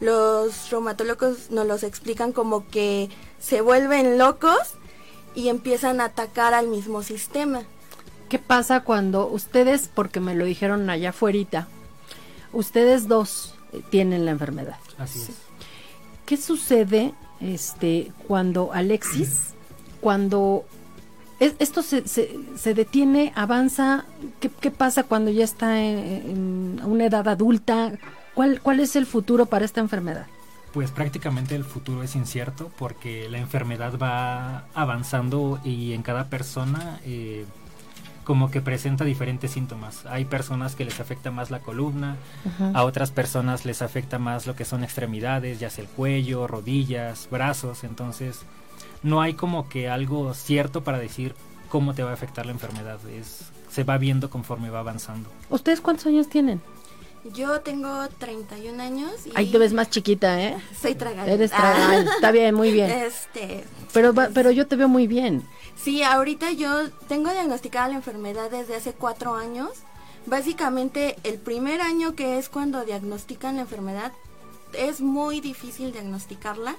los 0.00 0.70
reumatólogos 0.70 1.50
nos 1.50 1.66
los 1.66 1.82
explican 1.82 2.32
como 2.32 2.68
que 2.68 3.10
se 3.38 3.60
vuelven 3.60 4.18
locos 4.18 4.74
y 5.34 5.48
empiezan 5.48 6.00
a 6.00 6.06
atacar 6.06 6.54
al 6.54 6.68
mismo 6.68 7.02
sistema. 7.02 7.62
¿Qué 8.28 8.38
pasa 8.38 8.80
cuando 8.80 9.26
ustedes, 9.28 9.90
porque 9.92 10.20
me 10.20 10.34
lo 10.34 10.44
dijeron 10.44 10.88
allá 10.90 11.10
afuera, 11.10 11.68
ustedes 12.52 13.08
dos 13.08 13.54
eh, 13.72 13.82
tienen 13.90 14.24
la 14.24 14.32
enfermedad? 14.32 14.76
Así 14.98 15.20
es. 15.20 15.30
¿Qué 16.26 16.36
sucede 16.36 17.12
este, 17.40 18.12
cuando 18.26 18.72
Alexis, 18.72 19.54
cuando 20.00 20.64
esto 21.38 21.82
se, 21.82 22.06
se, 22.06 22.74
detiene, 22.74 23.32
avanza, 23.34 24.06
¿qué, 24.40 24.70
pasa 24.70 25.02
cuando 25.02 25.30
ya 25.30 25.44
está 25.44 25.82
en, 25.82 26.80
una 26.84 27.06
edad 27.06 27.28
adulta? 27.28 27.92
¿Cuál, 28.34 28.60
¿Cuál 28.62 28.80
es 28.80 28.96
el 28.96 29.04
futuro 29.04 29.46
para 29.46 29.64
esta 29.64 29.80
enfermedad? 29.80 30.26
Pues 30.74 30.90
prácticamente 30.90 31.54
el 31.54 31.64
futuro 31.64 32.02
es 32.02 32.16
incierto 32.16 32.70
porque 32.76 33.28
la 33.30 33.38
enfermedad 33.38 33.96
va 33.96 34.64
avanzando 34.74 35.60
y 35.64 35.92
en 35.92 36.02
cada 36.02 36.24
persona 36.28 36.98
eh, 37.04 37.46
como 38.24 38.50
que 38.50 38.60
presenta 38.60 39.04
diferentes 39.04 39.52
síntomas. 39.52 40.04
Hay 40.06 40.24
personas 40.24 40.74
que 40.74 40.84
les 40.84 40.98
afecta 40.98 41.30
más 41.30 41.52
la 41.52 41.60
columna, 41.60 42.16
a 42.72 42.82
otras 42.82 43.12
personas 43.12 43.64
les 43.64 43.82
afecta 43.82 44.18
más 44.18 44.48
lo 44.48 44.56
que 44.56 44.64
son 44.64 44.82
extremidades, 44.82 45.60
ya 45.60 45.70
sea 45.70 45.84
el 45.84 45.90
cuello, 45.90 46.48
rodillas, 46.48 47.28
brazos, 47.30 47.84
entonces 47.84 48.40
no 49.04 49.22
hay 49.22 49.34
como 49.34 49.68
que 49.68 49.88
algo 49.88 50.34
cierto 50.34 50.82
para 50.82 50.98
decir 50.98 51.36
cómo 51.68 51.94
te 51.94 52.02
va 52.02 52.10
a 52.10 52.14
afectar 52.14 52.46
la 52.46 52.52
enfermedad, 52.52 52.98
es 53.08 53.52
se 53.70 53.82
va 53.82 53.98
viendo 53.98 54.30
conforme 54.30 54.70
va 54.70 54.78
avanzando. 54.80 55.28
¿Ustedes 55.50 55.80
cuántos 55.80 56.06
años 56.06 56.28
tienen? 56.28 56.60
Yo 57.32 57.60
tengo 57.60 58.06
31 58.18 58.82
años. 58.82 59.12
Y 59.26 59.32
Ahí 59.34 59.50
te 59.50 59.58
ves 59.58 59.72
más 59.72 59.88
chiquita, 59.88 60.40
¿eh? 60.42 60.56
Soy 60.80 60.94
tragal. 60.94 61.28
Eres 61.28 61.50
tragal. 61.50 62.06
Está 62.08 62.30
bien, 62.30 62.54
muy 62.54 62.70
bien. 62.70 62.90
Este. 62.90 63.64
Pero, 63.92 64.12
pero 64.12 64.50
yo 64.50 64.66
te 64.66 64.76
veo 64.76 64.88
muy 64.88 65.06
bien. 65.06 65.42
Sí, 65.76 66.02
ahorita 66.02 66.52
yo 66.52 66.90
tengo 67.08 67.30
diagnosticada 67.30 67.88
la 67.88 67.94
enfermedad 67.94 68.50
desde 68.50 68.76
hace 68.76 68.92
cuatro 68.92 69.34
años. 69.34 69.70
Básicamente, 70.26 71.16
el 71.24 71.38
primer 71.38 71.80
año 71.80 72.14
que 72.14 72.38
es 72.38 72.48
cuando 72.48 72.84
diagnostican 72.84 73.56
la 73.56 73.62
enfermedad, 73.62 74.12
es 74.72 75.00
muy 75.00 75.40
difícil 75.40 75.92
diagnosticarla. 75.92 76.76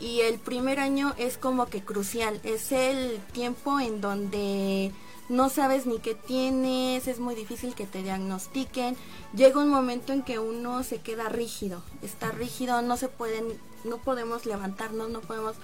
Y 0.00 0.20
el 0.20 0.38
primer 0.38 0.80
año 0.80 1.14
es 1.16 1.38
como 1.38 1.66
que 1.66 1.82
crucial. 1.82 2.40
Es 2.44 2.72
el 2.72 3.20
tiempo 3.32 3.78
en 3.78 4.00
donde 4.00 4.92
no 5.28 5.48
sabes 5.48 5.86
ni 5.86 5.98
qué 5.98 6.14
tienes, 6.14 7.08
es 7.08 7.18
muy 7.18 7.34
difícil 7.34 7.74
que 7.74 7.86
te 7.86 8.02
diagnostiquen. 8.02 8.96
Llega 9.34 9.60
un 9.60 9.68
momento 9.68 10.12
en 10.12 10.22
que 10.22 10.38
uno 10.38 10.82
se 10.82 10.98
queda 10.98 11.28
rígido, 11.28 11.82
está 12.02 12.30
rígido, 12.32 12.82
no 12.82 12.96
se 12.96 13.08
pueden, 13.08 13.44
no 13.84 13.98
podemos 13.98 14.46
levantarnos, 14.46 15.10
no 15.10 15.20
podemos 15.20 15.56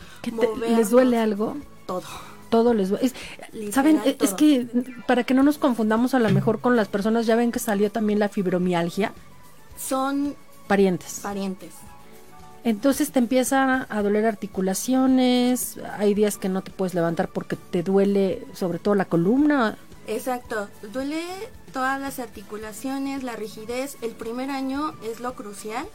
¿Les 0.61 0.91
duele 0.91 1.19
algo? 1.19 1.57
Todo. 1.87 2.05
Todo 2.51 2.73
les 2.73 2.89
duele. 2.89 3.13
Saben, 3.73 4.01
es 4.05 4.33
que 4.35 4.67
para 5.07 5.25
que 5.25 5.35
no 5.35 5.43
nos 5.43 5.59
confundamos 5.59 6.15
a 6.15 6.19
lo 6.19 6.31
mejor 6.31 6.61
con 6.61 6.77
las 6.77 6.89
personas, 6.89 7.27
ya 7.27 7.37
ven 7.37 7.53
que 7.53 7.59
salió 7.59 7.91
también 7.91 8.19
la 8.19 8.29
fibromialgia. 8.29 9.13
Son 9.77 10.35
parientes. 10.67 11.21
Parientes. 11.23 11.73
Entonces 12.65 13.13
te 13.13 13.19
empiezan 13.19 13.87
a 13.89 14.03
doler 14.03 14.27
articulaciones, 14.27 15.79
hay 15.97 16.15
días 16.15 16.39
que 16.39 16.49
no 16.49 16.63
te 16.63 16.71
puedes 16.71 16.95
levantar 16.95 17.29
porque 17.29 17.57
te 17.57 17.83
duele 17.83 18.47
sobre 18.53 18.79
todo 18.79 18.95
la 18.95 19.05
columna. 19.05 19.79
Exacto, 20.07 20.69
duele 20.93 21.23
todas 21.73 22.01
las 22.01 22.19
articulaciones, 22.19 23.23
la 23.23 23.37
rigidez. 23.37 23.97
El 24.03 24.13
primer 24.13 24.51
año 24.51 24.95
es 25.05 25.21
lo 25.21 25.35
crucial 25.35 25.87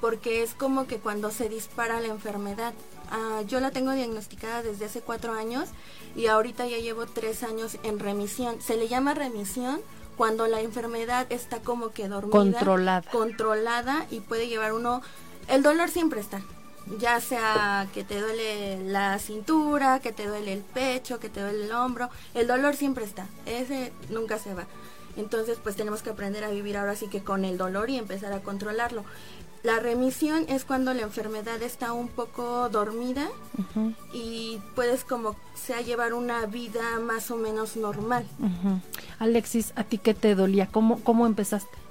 porque 0.00 0.42
es 0.42 0.54
como 0.54 0.86
que 0.86 0.96
cuando 0.96 1.30
se 1.30 1.48
dispara 1.48 2.00
la 2.00 2.08
enfermedad. 2.08 2.72
Ah, 3.10 3.42
yo 3.46 3.60
la 3.60 3.70
tengo 3.70 3.92
diagnosticada 3.92 4.62
desde 4.62 4.86
hace 4.86 5.02
cuatro 5.02 5.34
años 5.34 5.68
y 6.16 6.26
ahorita 6.26 6.66
ya 6.66 6.78
llevo 6.78 7.04
tres 7.04 7.42
años 7.42 7.76
en 7.82 7.98
remisión. 7.98 8.56
Se 8.62 8.76
le 8.76 8.88
llama 8.88 9.12
remisión 9.12 9.80
cuando 10.16 10.46
la 10.46 10.60
enfermedad 10.60 11.26
está 11.30 11.60
como 11.60 11.90
que 11.90 12.08
dormida, 12.08 12.32
controlada, 12.32 13.10
controlada 13.10 14.06
y 14.10 14.20
puede 14.20 14.48
llevar 14.48 14.72
uno 14.72 15.02
el 15.48 15.62
dolor 15.62 15.88
siempre 15.88 16.20
está. 16.20 16.40
Ya 16.98 17.20
sea 17.20 17.86
que 17.94 18.02
te 18.02 18.20
duele 18.20 18.82
la 18.90 19.18
cintura, 19.18 20.00
que 20.00 20.12
te 20.12 20.26
duele 20.26 20.52
el 20.52 20.60
pecho, 20.60 21.20
que 21.20 21.28
te 21.28 21.40
duele 21.40 21.66
el 21.66 21.72
hombro, 21.72 22.10
el 22.34 22.46
dolor 22.46 22.74
siempre 22.74 23.04
está. 23.04 23.26
Ese 23.46 23.92
nunca 24.10 24.38
se 24.38 24.52
va. 24.54 24.66
Entonces, 25.16 25.58
pues 25.62 25.76
tenemos 25.76 26.02
que 26.02 26.10
aprender 26.10 26.42
a 26.42 26.50
vivir 26.50 26.76
ahora 26.76 26.96
sí 26.96 27.06
que 27.06 27.22
con 27.22 27.44
el 27.44 27.58
dolor 27.58 27.90
y 27.90 27.98
empezar 27.98 28.32
a 28.32 28.40
controlarlo. 28.40 29.04
La 29.62 29.78
remisión 29.78 30.44
es 30.48 30.64
cuando 30.64 30.92
la 30.92 31.02
enfermedad 31.02 31.62
está 31.62 31.92
un 31.92 32.08
poco 32.08 32.68
dormida 32.68 33.28
y 34.12 34.60
puedes 34.74 35.04
como 35.04 35.36
sea 35.54 35.80
llevar 35.82 36.14
una 36.14 36.46
vida 36.46 36.98
más 36.98 37.30
o 37.30 37.36
menos 37.36 37.76
normal. 37.76 38.26
Alexis, 39.20 39.72
¿a 39.76 39.84
ti 39.84 39.98
qué 39.98 40.14
te 40.14 40.34
dolía? 40.34 40.66
¿Cómo, 40.66 41.00
cómo 41.04 41.26
empezaste? 41.26 41.81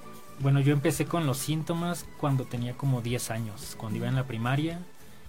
Bueno, 0.42 0.58
yo 0.58 0.72
empecé 0.72 1.04
con 1.04 1.24
los 1.24 1.38
síntomas 1.38 2.04
cuando 2.18 2.44
tenía 2.44 2.72
como 2.72 3.00
10 3.00 3.30
años, 3.30 3.76
cuando 3.78 3.98
iba 3.98 4.08
en 4.08 4.16
la 4.16 4.24
primaria. 4.24 4.80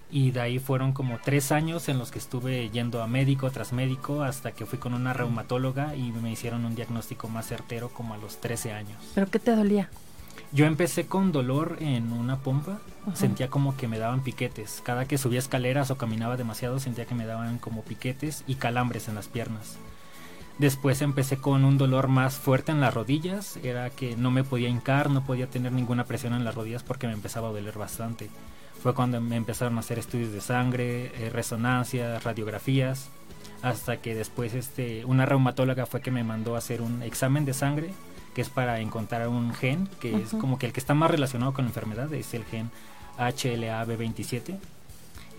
Y 0.10 0.32
de 0.32 0.42
ahí 0.42 0.58
fueron 0.58 0.92
como 0.92 1.20
tres 1.24 1.52
años 1.52 1.88
en 1.88 2.00
los 2.00 2.10
que 2.10 2.18
estuve 2.18 2.70
yendo 2.72 3.02
a 3.02 3.08
médico 3.08 3.52
tras 3.52 3.74
médico 3.74 4.24
hasta 4.24 4.54
que 4.54 4.66
fui 4.66 4.80
con 4.80 4.96
una 4.96 5.14
reumatóloga 5.14 5.96
y 5.96 6.12
me 6.12 6.32
hicieron 6.32 6.66
un 6.66 6.76
diagnóstico 6.76 7.28
más 7.30 7.48
certero 7.48 7.90
como 7.90 8.16
a 8.16 8.18
los 8.18 8.42
13 8.42 8.74
años. 8.74 8.98
¿Pero 9.14 9.28
qué 9.28 9.38
te 9.38 9.56
dolía? 9.56 9.90
Yo 10.52 10.66
empecé 10.66 11.06
con 11.06 11.32
dolor 11.32 11.78
en 11.80 12.12
una 12.12 12.38
pompa, 12.38 12.80
sentía 13.14 13.50
como 13.50 13.78
que 13.78 13.88
me 13.88 14.00
daban 14.00 14.24
piquetes. 14.24 14.82
Cada 14.84 15.06
que 15.06 15.20
subía 15.20 15.40
escaleras 15.40 15.92
o 15.92 15.98
caminaba 15.98 16.38
demasiado 16.38 16.80
sentía 16.80 17.06
que 17.06 17.16
me 17.16 17.26
daban 17.28 17.60
como 17.60 17.84
piquetes 17.84 18.44
y 18.48 18.56
calambres 18.56 19.08
en 19.08 19.16
las 19.16 19.28
piernas. 19.28 19.78
Después 20.60 21.02
empecé 21.02 21.38
con 21.38 21.66
un 21.66 21.78
dolor 21.78 22.08
más 22.08 22.36
fuerte 22.36 22.72
en 22.72 22.80
las 22.80 22.94
rodillas, 22.94 23.58
era 23.64 23.90
que 23.90 24.16
no 24.16 24.30
me 24.30 24.44
podía 24.44 24.70
hincar, 24.70 25.10
no 25.10 25.26
podía 25.26 25.48
tener 25.48 25.72
ninguna 25.72 26.04
presión 26.04 26.34
en 26.34 26.46
las 26.46 26.54
rodillas 26.54 26.84
porque 26.84 27.08
me 27.08 27.14
empezaba 27.14 27.50
a 27.50 27.52
doler 27.52 27.78
bastante. 27.78 28.30
Fue 28.82 28.94
cuando 28.94 29.20
me 29.20 29.36
empezaron 29.36 29.78
a 29.78 29.80
hacer 29.80 29.98
estudios 29.98 30.32
de 30.32 30.42
sangre, 30.42 31.12
eh, 31.16 31.30
resonancias, 31.32 32.24
radiografías, 32.24 33.10
hasta 33.64 33.98
que 33.98 34.14
después 34.14 34.54
este, 34.54 35.06
una 35.06 35.26
reumatóloga 35.26 35.86
fue 35.86 36.02
que 36.02 36.12
me 36.12 36.24
mandó 36.24 36.56
a 36.56 36.60
hacer 36.60 36.82
un 36.82 37.02
examen 37.02 37.46
de 37.46 37.54
sangre, 37.54 37.92
que 38.36 38.42
es 38.42 38.50
para 38.50 38.80
encontrar 38.80 39.28
un 39.30 39.54
gen, 39.56 39.90
que 40.00 40.16
es 40.16 40.32
como 40.32 40.60
que 40.60 40.68
el 40.68 40.74
que 40.74 40.80
está 40.80 40.94
más 40.94 41.10
relacionado 41.10 41.54
con 41.54 41.66
la 41.66 41.70
enfermedad, 41.70 42.14
es 42.14 42.34
el 42.34 42.44
gen 42.46 42.70
HLA-B27 43.18 44.58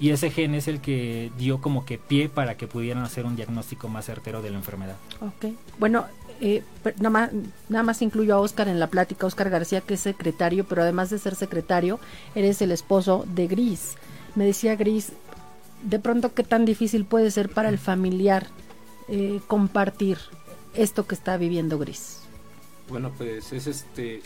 y 0.00 0.10
ese 0.10 0.30
gen 0.30 0.54
es 0.54 0.68
el 0.68 0.80
que 0.80 1.30
dio 1.38 1.60
como 1.60 1.84
que 1.84 1.98
pie 1.98 2.28
para 2.28 2.56
que 2.56 2.66
pudieran 2.66 3.04
hacer 3.04 3.26
un 3.26 3.36
diagnóstico 3.36 3.88
más 3.88 4.06
certero 4.06 4.42
de 4.42 4.50
la 4.50 4.56
enfermedad. 4.56 4.96
Ok, 5.20 5.52
bueno, 5.78 6.06
eh, 6.40 6.62
nada, 6.96 7.10
más, 7.10 7.30
nada 7.68 7.84
más 7.84 8.02
incluyo 8.02 8.34
a 8.34 8.40
Oscar 8.40 8.68
en 8.68 8.80
la 8.80 8.88
plática, 8.88 9.26
Oscar 9.26 9.50
García 9.50 9.80
que 9.80 9.94
es 9.94 10.00
secretario, 10.00 10.64
pero 10.64 10.82
además 10.82 11.10
de 11.10 11.18
ser 11.18 11.36
secretario, 11.36 12.00
eres 12.34 12.60
el 12.62 12.72
esposo 12.72 13.24
de 13.34 13.46
Gris. 13.46 13.94
Me 14.34 14.44
decía 14.44 14.74
Gris, 14.74 15.12
de 15.82 15.98
pronto 15.98 16.34
qué 16.34 16.42
tan 16.42 16.64
difícil 16.64 17.04
puede 17.04 17.30
ser 17.30 17.48
para 17.48 17.68
el 17.68 17.78
familiar 17.78 18.48
eh, 19.08 19.40
compartir 19.46 20.18
esto 20.74 21.06
que 21.06 21.14
está 21.14 21.36
viviendo 21.36 21.78
Gris. 21.78 22.20
Bueno, 22.88 23.12
pues 23.16 23.52
es 23.52 23.66
este 23.66 24.22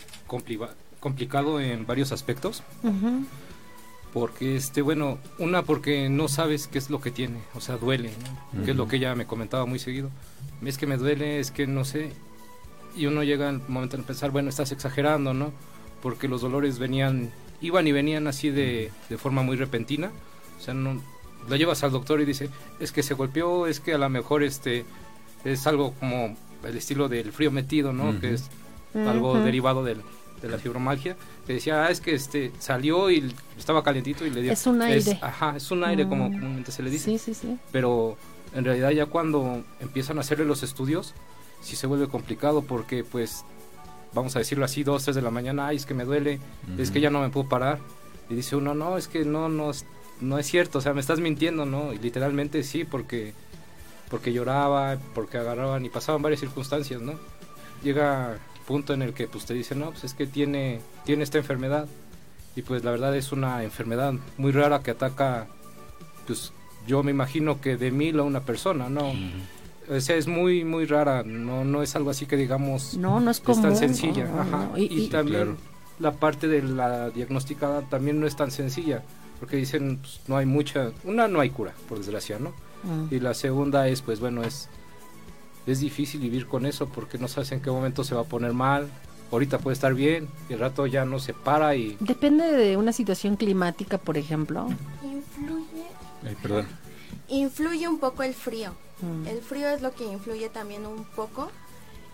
complicado 0.99 1.61
en 1.61 1.85
varios 1.85 2.11
aspectos 2.11 2.63
porque 4.13 4.55
este 4.55 4.81
bueno 4.81 5.19
una 5.37 5.63
porque 5.63 6.09
no 6.09 6.27
sabes 6.27 6.67
qué 6.67 6.77
es 6.77 6.89
lo 6.89 6.99
que 6.99 7.11
tiene 7.11 7.39
o 7.53 7.61
sea 7.61 7.77
duele 7.77 8.11
que 8.65 8.71
es 8.71 8.77
lo 8.77 8.87
que 8.87 8.95
ella 8.95 9.13
me 9.15 9.25
comentaba 9.25 9.65
muy 9.65 9.79
seguido. 9.79 10.09
Es 10.65 10.77
que 10.77 10.87
me 10.87 10.97
duele 10.97 11.39
es 11.39 11.51
que 11.51 11.67
no 11.67 11.85
sé. 11.85 12.11
Y 12.95 13.05
uno 13.05 13.23
llega 13.23 13.49
al 13.49 13.61
momento 13.67 13.97
de 13.97 14.03
pensar 14.03 14.31
bueno 14.31 14.49
estás 14.49 14.71
exagerando 14.71 15.33
no 15.33 15.51
porque 16.01 16.27
los 16.27 16.41
dolores 16.41 16.79
venían 16.79 17.31
iban 17.61 17.87
y 17.87 17.91
venían 17.91 18.27
así 18.27 18.49
de, 18.49 18.91
de 19.09 19.17
forma 19.17 19.43
muy 19.43 19.57
repentina. 19.57 20.11
O 20.57 20.61
sea, 20.61 20.73
no, 20.73 21.01
lo 21.47 21.55
llevas 21.55 21.83
al 21.83 21.91
doctor 21.91 22.21
y 22.21 22.25
dice, 22.25 22.49
es 22.79 22.91
que 22.91 23.03
se 23.03 23.13
golpeó, 23.13 23.67
es 23.67 23.79
que 23.79 23.93
a 23.93 23.97
lo 23.97 24.09
mejor 24.09 24.43
este 24.43 24.85
es 25.43 25.67
algo 25.67 25.93
como 25.93 26.35
el 26.63 26.77
estilo 26.77 27.07
del 27.07 27.31
frío 27.31 27.51
metido, 27.51 27.93
¿no? 27.93 28.19
Que 28.19 28.33
es 28.33 28.49
algo 28.93 29.39
derivado 29.39 29.83
del, 29.83 30.01
de 30.41 30.49
la 30.49 30.57
fibromalgia. 30.57 31.15
Que 31.47 31.53
decía, 31.53 31.85
ah, 31.85 31.89
es 31.91 32.01
que 32.01 32.13
este 32.13 32.51
salió 32.59 33.09
y 33.11 33.33
estaba 33.57 33.83
calientito 33.83 34.25
y 34.25 34.29
le 34.29 34.41
dio... 34.41 34.51
Es 34.51 34.65
un 34.67 34.81
aire. 34.81 35.17
ajá, 35.21 35.55
es 35.57 35.69
un 35.71 35.83
aire 35.83 36.07
como 36.07 36.29
Mm. 36.29 36.33
comúnmente 36.33 36.71
se 36.71 36.83
le 36.83 36.89
dice. 36.89 37.05
Sí, 37.05 37.17
sí, 37.17 37.33
sí. 37.33 37.57
Pero 37.71 38.17
en 38.55 38.65
realidad 38.65 38.89
ya 38.91 39.05
cuando 39.07 39.63
empiezan 39.79 40.17
a 40.17 40.21
hacerle 40.21 40.45
los 40.45 40.63
estudios, 40.63 41.13
sí 41.61 41.75
se 41.75 41.87
vuelve 41.87 42.07
complicado 42.07 42.61
porque 42.61 43.03
pues, 43.03 43.43
vamos 44.13 44.35
a 44.35 44.39
decirlo 44.39 44.65
así, 44.65 44.83
dos, 44.83 45.03
tres 45.03 45.15
de 45.15 45.21
la 45.21 45.31
mañana, 45.31 45.67
ay, 45.67 45.77
es 45.77 45.85
que 45.85 45.93
me 45.93 46.05
duele, 46.05 46.39
es 46.77 46.89
que 46.91 46.99
ya 47.01 47.09
no 47.09 47.21
me 47.21 47.29
puedo 47.29 47.47
parar. 47.49 47.79
Y 48.29 48.35
dice 48.35 48.55
uno, 48.55 48.73
no, 48.75 48.97
es 48.97 49.07
que 49.07 49.25
no, 49.25 49.49
no, 49.49 49.71
es- 49.71 49.85
no 50.21 50.37
es 50.37 50.45
cierto, 50.47 50.79
o 50.79 50.81
sea, 50.81 50.93
me 50.93 51.01
estás 51.01 51.19
mintiendo, 51.19 51.65
¿no? 51.65 51.93
Y 51.93 51.97
literalmente 51.97 52.61
sí, 52.63 52.83
porque, 52.85 53.33
porque 54.09 54.33
lloraba, 54.33 54.97
porque 55.15 55.37
agarraban 55.37 55.85
y 55.85 55.89
pasaban 55.89 56.21
varias 56.21 56.39
circunstancias, 56.41 57.01
¿no? 57.01 57.13
Llega 57.83 58.37
punto 58.69 58.93
en 58.93 59.01
el 59.01 59.13
que 59.15 59.27
pues 59.27 59.45
te 59.45 59.55
dicen, 59.55 59.79
no, 59.79 59.89
pues 59.89 60.03
es 60.03 60.13
que 60.13 60.27
tiene, 60.27 60.79
tiene 61.03 61.23
esta 61.23 61.39
enfermedad. 61.39 61.87
Y 62.55 62.61
pues 62.61 62.83
la 62.83 62.91
verdad 62.91 63.15
es 63.15 63.31
una 63.31 63.63
enfermedad 63.63 64.13
muy 64.37 64.51
rara 64.51 64.81
que 64.81 64.91
ataca, 64.91 65.47
pues 66.27 66.51
yo 66.87 67.01
me 67.03 67.09
imagino 67.11 67.59
que 67.61 67.77
de 67.77 67.89
mil 67.91 68.19
a 68.19 68.23
una 68.23 68.41
persona, 68.41 68.89
¿no? 68.89 69.11
O 69.89 69.99
sea, 69.99 70.15
es 70.17 70.27
muy, 70.27 70.63
muy 70.63 70.85
rara, 70.85 71.23
no, 71.23 71.63
no 71.65 71.81
es 71.81 71.95
algo 71.95 72.11
así 72.11 72.27
que 72.27 72.37
digamos 72.37 72.95
No, 72.95 73.19
no 73.19 73.31
es 73.31 73.37
es 73.37 73.43
común. 73.43 73.63
tan 73.63 73.75
sencilla. 73.75 74.25
no, 74.25 74.41
ajá. 74.41 74.69
no. 74.71 74.77
Y, 74.77 74.83
Y, 74.83 75.01
y- 75.05 75.07
también 75.09 75.35
claro. 75.43 75.57
la 75.99 76.11
parte 76.11 76.47
de 76.47 76.61
la 76.61 77.09
diagnosticada 77.09 77.81
también 77.89 78.19
no 78.19 78.27
es 78.27 78.35
tan 78.35 78.51
sencilla, 78.51 79.01
porque 79.39 79.57
dicen 79.57 79.97
pues, 79.97 80.19
no 80.27 80.37
hay 80.37 80.45
mucha, 80.45 80.91
una 81.05 81.27
no 81.27 81.39
hay 81.39 81.49
cura, 81.49 81.73
por 81.87 81.97
desgracia, 81.97 82.37
¿no? 82.39 82.49
Mm. 82.83 83.13
Y 83.13 83.19
la 83.19 83.33
segunda 83.33 83.87
es, 83.87 84.01
pues 84.03 84.19
bueno, 84.19 84.43
es, 84.43 84.69
es 85.71 85.79
difícil 85.79 86.21
vivir 86.21 86.47
con 86.47 86.65
eso 86.65 86.87
porque 86.87 87.17
no 87.17 87.27
sabes 87.27 87.51
en 87.51 87.61
qué 87.61 87.71
momento 87.71 88.03
se 88.03 88.15
va 88.15 88.21
a 88.21 88.25
poner 88.25 88.53
mal. 88.53 88.87
Ahorita 89.31 89.59
puede 89.59 89.75
estar 89.75 89.93
bien, 89.93 90.27
y 90.49 90.53
el 90.53 90.59
rato 90.59 90.87
ya 90.87 91.05
no 91.05 91.19
se 91.19 91.35
para 91.35 91.75
y 91.75 91.95
Depende 91.99 92.45
de 92.51 92.77
una 92.77 92.91
situación 92.91 93.35
climática, 93.35 93.99
por 93.99 94.17
ejemplo. 94.17 94.67
Influye, 95.03 95.85
Ay, 96.25 96.35
perdón. 96.41 96.67
influye 97.27 97.87
un 97.87 97.99
poco 97.99 98.23
el 98.23 98.33
frío. 98.33 98.73
Mm. 99.01 99.27
El 99.27 99.41
frío 99.41 99.69
es 99.69 99.81
lo 99.83 99.93
que 99.93 100.05
influye 100.05 100.49
también 100.49 100.87
un 100.87 101.05
poco 101.05 101.51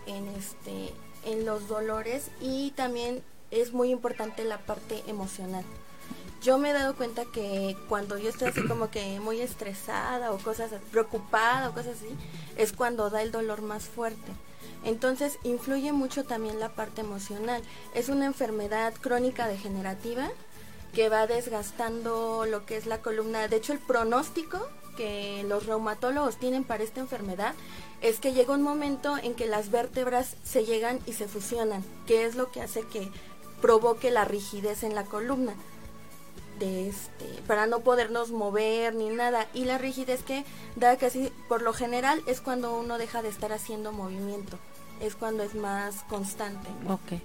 en 0.06 0.28
este 0.28 0.92
en 1.24 1.44
los 1.44 1.68
dolores 1.68 2.30
y 2.40 2.70
también 2.72 3.22
es 3.50 3.72
muy 3.72 3.90
importante 3.90 4.44
la 4.44 4.58
parte 4.58 5.02
emocional. 5.06 5.64
Yo 6.42 6.58
me 6.58 6.70
he 6.70 6.72
dado 6.72 6.94
cuenta 6.94 7.24
que 7.24 7.76
cuando 7.88 8.18
yo 8.18 8.28
estoy 8.28 8.48
así 8.48 8.62
como 8.66 8.90
que 8.90 9.18
muy 9.20 9.40
estresada 9.40 10.32
o 10.32 10.38
cosas 10.38 10.70
preocupada 10.90 11.68
o 11.68 11.72
cosas 11.72 11.96
así, 11.96 12.14
es 12.56 12.72
cuando 12.72 13.10
da 13.10 13.22
el 13.22 13.32
dolor 13.32 13.62
más 13.62 13.84
fuerte. 13.84 14.32
Entonces 14.84 15.38
influye 15.42 15.92
mucho 15.92 16.24
también 16.24 16.60
la 16.60 16.68
parte 16.68 17.00
emocional. 17.00 17.62
Es 17.94 18.08
una 18.08 18.26
enfermedad 18.26 18.94
crónica 18.94 19.48
degenerativa 19.48 20.28
que 20.94 21.08
va 21.08 21.26
desgastando 21.26 22.46
lo 22.46 22.64
que 22.64 22.76
es 22.76 22.86
la 22.86 23.02
columna. 23.02 23.48
De 23.48 23.56
hecho, 23.56 23.72
el 23.72 23.80
pronóstico 23.80 24.68
que 24.96 25.44
los 25.48 25.66
reumatólogos 25.66 26.36
tienen 26.36 26.64
para 26.64 26.84
esta 26.84 27.00
enfermedad 27.00 27.54
es 28.00 28.20
que 28.20 28.32
llega 28.32 28.54
un 28.54 28.62
momento 28.62 29.18
en 29.18 29.34
que 29.34 29.46
las 29.46 29.70
vértebras 29.70 30.36
se 30.44 30.64
llegan 30.64 31.00
y 31.06 31.14
se 31.14 31.28
fusionan, 31.28 31.84
que 32.06 32.24
es 32.24 32.36
lo 32.36 32.50
que 32.52 32.62
hace 32.62 32.82
que 32.82 33.10
provoque 33.60 34.10
la 34.10 34.24
rigidez 34.24 34.84
en 34.84 34.94
la 34.94 35.04
columna 35.04 35.54
de 36.58 36.88
este 36.88 37.24
para 37.46 37.66
no 37.66 37.80
podernos 37.80 38.30
mover 38.30 38.94
ni 38.94 39.08
nada. 39.08 39.46
Y 39.54 39.64
la 39.64 39.78
rigidez 39.78 40.22
que 40.22 40.44
da 40.76 40.96
casi 40.96 41.30
por 41.48 41.62
lo 41.62 41.72
general 41.72 42.22
es 42.26 42.40
cuando 42.40 42.78
uno 42.78 42.98
deja 42.98 43.22
de 43.22 43.28
estar 43.28 43.52
haciendo 43.52 43.92
movimiento. 43.92 44.58
Es 45.00 45.14
cuando 45.14 45.42
es 45.42 45.54
más 45.54 46.04
constante 46.08 46.68
Ok. 46.88 47.20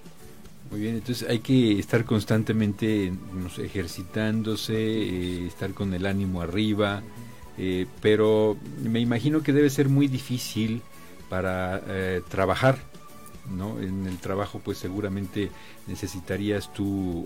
Muy 0.71 0.79
bien, 0.79 0.95
entonces 0.95 1.27
hay 1.29 1.39
que 1.39 1.79
estar 1.79 2.05
constantemente 2.05 3.11
no 3.33 3.49
sé, 3.49 3.65
ejercitándose, 3.65 4.73
eh, 4.73 5.47
estar 5.47 5.73
con 5.73 5.93
el 5.93 6.05
ánimo 6.05 6.41
arriba, 6.41 7.03
eh, 7.57 7.87
pero 8.01 8.55
me 8.81 9.01
imagino 9.01 9.43
que 9.43 9.51
debe 9.51 9.69
ser 9.69 9.89
muy 9.89 10.07
difícil 10.07 10.81
para 11.27 11.81
eh, 11.87 12.21
trabajar, 12.29 12.77
¿no? 13.49 13.79
En 13.79 14.05
el 14.07 14.17
trabajo 14.17 14.59
pues 14.63 14.77
seguramente 14.77 15.49
necesitarías 15.87 16.69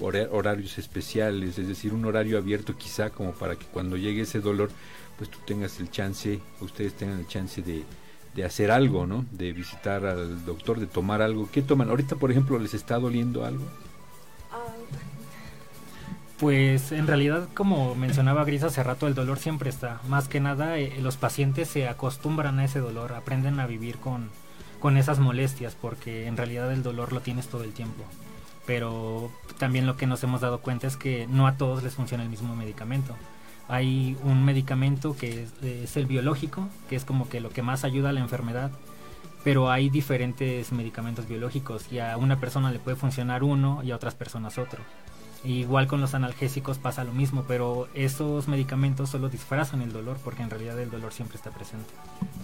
hora- 0.02 0.30
horarios 0.32 0.78
especiales, 0.78 1.58
es 1.58 1.68
decir, 1.68 1.94
un 1.94 2.06
horario 2.06 2.38
abierto 2.38 2.76
quizá 2.76 3.10
como 3.10 3.32
para 3.34 3.56
que 3.56 3.66
cuando 3.66 3.98
llegue 3.98 4.22
ese 4.22 4.40
dolor 4.40 4.70
pues 5.18 5.30
tú 5.30 5.40
tengas 5.46 5.80
el 5.80 5.90
chance, 5.92 6.40
ustedes 6.62 6.94
tengan 6.94 7.20
el 7.20 7.28
chance 7.28 7.62
de, 7.62 7.84
de 8.36 8.44
hacer 8.44 8.70
algo, 8.72 9.06
¿no? 9.08 9.26
De 9.32 9.54
visitar 9.54 10.06
al 10.06 10.46
doctor, 10.46 10.80
de 10.80 10.88
tomar 10.88 11.22
algo. 11.22 11.50
¿Qué 11.52 11.62
toman? 11.62 11.90
Ahorita, 11.90 12.18
por 12.18 12.32
ejemplo, 12.32 12.60
¿les 12.60 12.74
está 12.74 13.00
doliendo 13.00 13.46
algo? 13.46 13.64
Pues 16.38 16.92
en 16.92 17.08
realidad, 17.08 17.48
como 17.54 17.96
mencionaba 17.96 18.44
Gris 18.44 18.64
hace 18.64 18.84
rato, 18.84 19.08
el 19.08 19.16
dolor 19.16 19.40
siempre 19.40 19.70
está. 19.70 20.02
Más 20.10 20.28
que 20.28 20.42
nada, 20.42 20.78
eh, 20.78 21.00
los 21.02 21.16
pacientes 21.16 21.70
se 21.70 21.88
acostumbran 21.88 22.60
a 22.60 22.66
ese 22.66 22.80
dolor, 22.80 23.14
aprenden 23.14 23.62
a 23.62 23.68
vivir 23.68 24.00
con, 24.00 24.30
con 24.86 24.98
esas 24.98 25.18
molestias, 25.18 25.74
porque 25.74 26.28
en 26.28 26.38
realidad 26.38 26.72
el 26.72 26.84
dolor 26.84 27.12
lo 27.12 27.20
tienes 27.20 27.48
todo 27.48 27.64
el 27.64 27.74
tiempo. 27.74 28.04
Pero 28.68 29.32
también 29.58 29.88
lo 29.88 29.98
que 29.98 30.06
nos 30.06 30.24
hemos 30.24 30.42
dado 30.42 30.60
cuenta 30.60 30.86
es 30.86 30.96
que 30.96 31.26
no 31.26 31.48
a 31.48 31.58
todos 31.58 31.82
les 31.82 31.96
funciona 31.96 32.24
el 32.24 32.30
mismo 32.30 32.56
medicamento. 32.56 33.16
Hay 33.68 34.16
un 34.24 34.46
medicamento 34.46 35.18
que 35.18 35.48
es, 35.64 35.98
el 35.98 36.06
biológico, 36.06 36.70
que 36.88 36.96
es 36.96 37.04
como 37.04 37.28
que 37.30 37.40
lo 37.40 37.50
que 37.50 37.64
más 37.64 37.84
ayuda 37.84 38.10
a 38.10 38.14
la 38.14 38.20
enfermedad, 38.20 38.70
pero 39.44 39.72
hay 39.72 39.90
diferentes 39.90 40.72
medicamentos 40.72 41.28
biológicos 41.28 41.92
y 41.92 41.98
a 41.98 42.16
una 42.18 42.40
persona 42.40 42.70
le 42.70 42.78
puede 42.78 42.96
funcionar 42.96 43.44
uno 43.44 43.82
y 43.84 43.90
a 43.90 43.96
otras 43.96 44.14
personas 44.14 44.60
otro. 44.60 44.84
Igual 45.46 45.88
con 45.88 46.02
los 46.02 46.16
analgésicos 46.16 46.80
pasa 46.80 47.04
lo 47.04 47.12
mismo, 47.12 47.44
pero 47.48 47.88
esos 47.94 48.48
medicamentos 48.48 49.10
solo 49.12 49.30
disfrazan 49.30 49.82
el 49.82 49.94
dolor 49.94 50.18
porque 50.24 50.42
en 50.42 50.50
realidad 50.50 50.80
el 50.80 50.90
dolor 50.90 51.14
siempre 51.14 51.38
está 51.38 51.52
presente. 51.52 51.94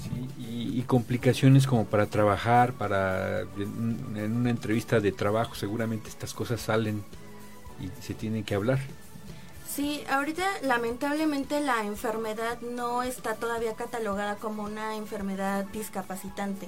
Sí, 0.04 0.30
y, 0.40 0.80
y 0.80 0.84
complicaciones 0.84 1.66
como 1.66 1.86
para 1.86 2.06
trabajar, 2.06 2.74
para 2.74 3.42
en, 3.42 4.14
en 4.16 4.36
una 4.36 4.52
entrevista 4.52 5.00
de 5.00 5.12
trabajo, 5.12 5.56
seguramente 5.56 6.10
estas 6.10 6.34
cosas 6.34 6.62
salen 6.62 7.04
y 7.80 7.90
se 8.04 8.14
tienen 8.14 8.44
que 8.44 8.54
hablar. 8.54 8.80
Sí, 9.68 10.04
ahorita 10.10 10.46
lamentablemente 10.64 11.62
la 11.62 11.86
enfermedad 11.86 12.60
no 12.62 13.04
está 13.04 13.36
todavía 13.36 13.74
catalogada 13.74 14.36
como 14.36 14.64
una 14.64 14.98
enfermedad 14.98 15.66
discapacitante. 15.66 16.68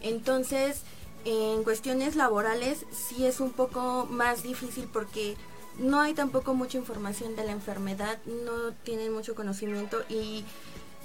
Entonces, 0.00 0.82
en 1.24 1.62
cuestiones 1.62 2.16
laborales 2.16 2.86
sí 2.90 3.26
es 3.26 3.38
un 3.38 3.52
poco 3.52 4.08
más 4.10 4.42
difícil 4.42 4.88
porque 4.92 5.36
no 5.78 6.00
hay 6.00 6.14
tampoco 6.14 6.54
mucha 6.54 6.78
información 6.78 7.34
de 7.36 7.44
la 7.44 7.52
enfermedad, 7.52 8.18
no 8.44 8.72
tienen 8.84 9.12
mucho 9.12 9.34
conocimiento 9.34 10.02
y 10.08 10.44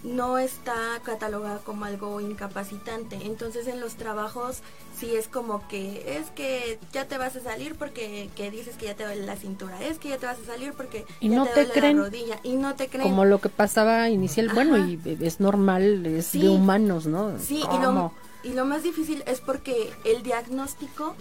no 0.04 0.38
está 0.38 0.76
catalogada 1.04 1.58
como 1.60 1.86
algo 1.86 2.22
incapacitante. 2.22 3.16
Entonces 3.24 3.68
en 3.68 3.80
los 3.80 3.96
trabajos 3.96 4.60
sí 5.00 5.16
es 5.16 5.28
como 5.28 5.68
que 5.68 6.18
es 6.20 6.30
que 6.32 6.78
ya 6.94 7.08
te 7.08 7.18
vas 7.18 7.36
a 7.36 7.40
salir 7.42 7.76
porque 7.76 8.30
que 8.36 8.52
dices 8.52 8.76
que 8.76 8.86
ya 8.86 8.96
te 8.96 9.06
duele 9.06 9.26
la 9.26 9.36
cintura, 9.36 9.82
es 9.84 9.98
que 9.98 10.10
ya 10.10 10.18
te 10.18 10.28
vas 10.28 10.38
a 10.40 10.46
salir 10.46 10.74
porque 10.74 11.06
Y 11.20 11.30
ya 11.30 11.38
no 11.38 11.44
te, 11.46 11.50
te 11.50 11.56
duele 11.66 11.74
creen. 11.74 11.98
la 11.98 12.04
rodilla 12.04 12.40
y 12.44 12.54
no 12.58 12.76
te 12.76 12.90
creen. 12.90 13.10
Como 13.10 13.26
lo 13.26 13.42
que 13.42 13.50
pasaba 13.50 14.08
inicial, 14.10 14.50
bueno, 14.54 14.78
y 14.78 15.00
es 15.22 15.40
normal, 15.40 16.06
es 16.06 16.28
Sí. 16.28 16.42
de 16.42 16.50
humanos, 16.50 17.08
¿no? 17.08 17.40
Sí, 17.40 17.62
y 17.62 17.66
¿Cómo? 17.66 18.14
lo, 18.44 18.50
y 18.50 18.54
lo 18.54 18.66
más 18.66 18.84
difícil 18.84 19.24
es 19.26 19.42
porque 19.42 19.92
el 20.04 20.22
diagnóstico 20.22 21.16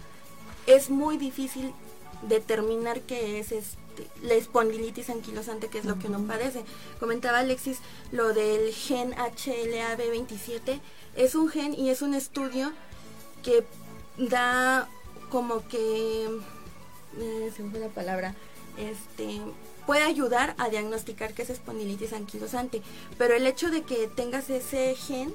es 0.67 0.91
muy 0.91 1.17
difícil 1.17 1.73
determinar 2.23 3.01
qué 3.03 3.39
es 3.39 3.53
este, 3.53 4.07
la 4.23 4.35
espondilitis 4.35 5.11
anquilosante, 5.11 5.69
que 5.69 5.79
es 5.79 5.85
lo 5.85 5.99
que 5.99 6.09
uno 6.09 6.27
padece. 6.27 6.65
Comentaba 7.01 7.39
Alexis 7.39 7.79
lo 8.13 8.33
del 8.33 8.73
gen 8.73 9.13
HLA-B27. 9.13 10.81
Es 11.17 11.35
un 11.35 11.49
gen 11.49 11.75
y 11.75 11.91
es 11.91 12.03
un 12.03 12.15
estudio 12.15 12.73
que 13.43 13.65
da 14.17 14.89
como 15.31 15.67
que... 15.69 16.29
eh, 17.19 17.53
se 17.55 17.63
me 17.63 17.71
fue 17.71 17.81
la 17.81 17.89
palabra. 17.89 18.35
Este 18.77 19.41
puede 19.87 20.03
ayudar 20.03 20.55
a 20.59 20.69
diagnosticar 20.69 21.33
que 21.33 21.43
es 21.43 21.51
espondilitis 21.51 22.13
anquilosante, 22.13 22.83
pero 23.19 23.35
el 23.35 23.47
hecho 23.47 23.71
de 23.71 23.83
que 23.83 24.09
tengas 24.09 24.51
ese 24.51 24.97
gen 24.97 25.33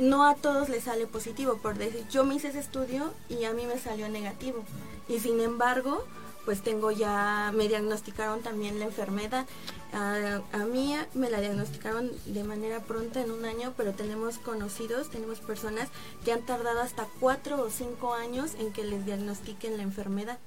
no 0.00 0.26
a 0.26 0.34
todos 0.34 0.68
les 0.68 0.84
sale 0.84 1.06
positivo, 1.06 1.58
por 1.58 1.76
decir, 1.76 2.04
yo 2.10 2.24
me 2.24 2.34
hice 2.34 2.48
ese 2.48 2.58
estudio 2.58 3.12
y 3.28 3.44
a 3.44 3.52
mí 3.52 3.66
me 3.66 3.78
salió 3.78 4.08
negativo. 4.08 4.64
Y 5.08 5.20
sin 5.20 5.40
embargo, 5.40 6.04
pues 6.44 6.62
tengo 6.62 6.90
ya, 6.90 7.52
me 7.54 7.68
diagnosticaron 7.68 8.40
también 8.40 8.78
la 8.78 8.86
enfermedad. 8.86 9.46
A, 9.92 10.64
mí 10.64 10.94
me 11.14 11.30
la 11.30 11.40
diagnosticaron 11.40 12.10
de 12.26 12.44
manera 12.44 12.80
pronta 12.80 13.20
en 13.20 13.30
un 13.30 13.44
año, 13.44 13.74
pero 13.76 13.92
tenemos 13.92 14.38
conocidos, 14.38 15.10
tenemos 15.10 15.40
personas 15.40 15.88
que 16.24 16.32
han 16.32 16.42
tardado 16.42 16.80
hasta 16.80 17.06
cuatro 17.18 17.60
o 17.62 17.70
cinco 17.70 18.14
años 18.14 18.54
en 18.58 18.72
que 18.72 18.84
les 18.84 19.04
diagnostiquen 19.04 19.76
la 19.76 19.82
enfermedad. 19.82 20.38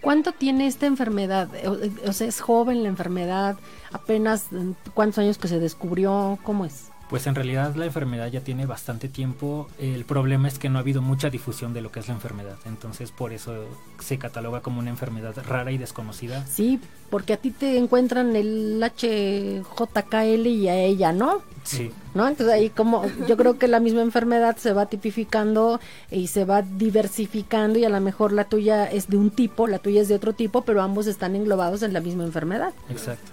¿Cuánto 0.00 0.32
tiene 0.32 0.66
esta 0.66 0.86
enfermedad? 0.86 1.48
O, 1.66 2.08
o 2.08 2.12
sea, 2.12 2.28
¿es 2.28 2.40
joven 2.40 2.82
la 2.82 2.88
enfermedad? 2.90 3.56
¿Apenas 3.90 4.52
mm, 4.52 4.72
cuántos 4.92 5.18
años 5.18 5.38
que 5.38 5.48
se 5.48 5.58
descubrió? 5.58 6.38
¿Cómo 6.44 6.64
es? 6.64 6.90
Pues 7.08 7.26
en 7.26 7.34
realidad 7.34 7.74
la 7.76 7.84
enfermedad 7.84 8.28
ya 8.28 8.40
tiene 8.40 8.66
bastante 8.66 9.08
tiempo. 9.08 9.68
El 9.78 10.04
problema 10.04 10.48
es 10.48 10.58
que 10.58 10.68
no 10.68 10.78
ha 10.78 10.80
habido 10.80 11.02
mucha 11.02 11.30
difusión 11.30 11.74
de 11.74 11.80
lo 11.80 11.92
que 11.92 12.00
es 12.00 12.08
la 12.08 12.14
enfermedad. 12.14 12.56
Entonces 12.64 13.10
por 13.10 13.32
eso 13.32 13.66
se 14.00 14.18
cataloga 14.18 14.60
como 14.60 14.80
una 14.80 14.90
enfermedad 14.90 15.34
rara 15.46 15.70
y 15.70 15.78
desconocida. 15.78 16.46
Sí, 16.46 16.80
porque 17.10 17.34
a 17.34 17.36
ti 17.36 17.50
te 17.50 17.78
encuentran 17.78 18.34
el 18.36 18.82
HJKL 18.82 20.46
y 20.46 20.68
a 20.68 20.76
ella, 20.76 21.12
¿no? 21.12 21.42
Sí. 21.62 21.90
¿No? 22.14 22.28
Entonces 22.28 22.54
ahí 22.54 22.70
como 22.70 23.04
yo 23.28 23.36
creo 23.36 23.58
que 23.58 23.68
la 23.68 23.80
misma 23.80 24.02
enfermedad 24.02 24.56
se 24.56 24.72
va 24.72 24.86
tipificando 24.86 25.80
y 26.10 26.28
se 26.28 26.44
va 26.44 26.62
diversificando 26.62 27.78
y 27.78 27.84
a 27.84 27.88
lo 27.88 28.00
mejor 28.00 28.32
la 28.32 28.44
tuya 28.44 28.86
es 28.86 29.08
de 29.08 29.16
un 29.16 29.30
tipo, 29.30 29.66
la 29.66 29.78
tuya 29.78 30.02
es 30.02 30.08
de 30.08 30.14
otro 30.14 30.32
tipo, 30.32 30.62
pero 30.62 30.82
ambos 30.82 31.06
están 31.06 31.36
englobados 31.36 31.82
en 31.82 31.92
la 31.92 32.00
misma 32.00 32.24
enfermedad. 32.24 32.72
Exacto. 32.88 33.32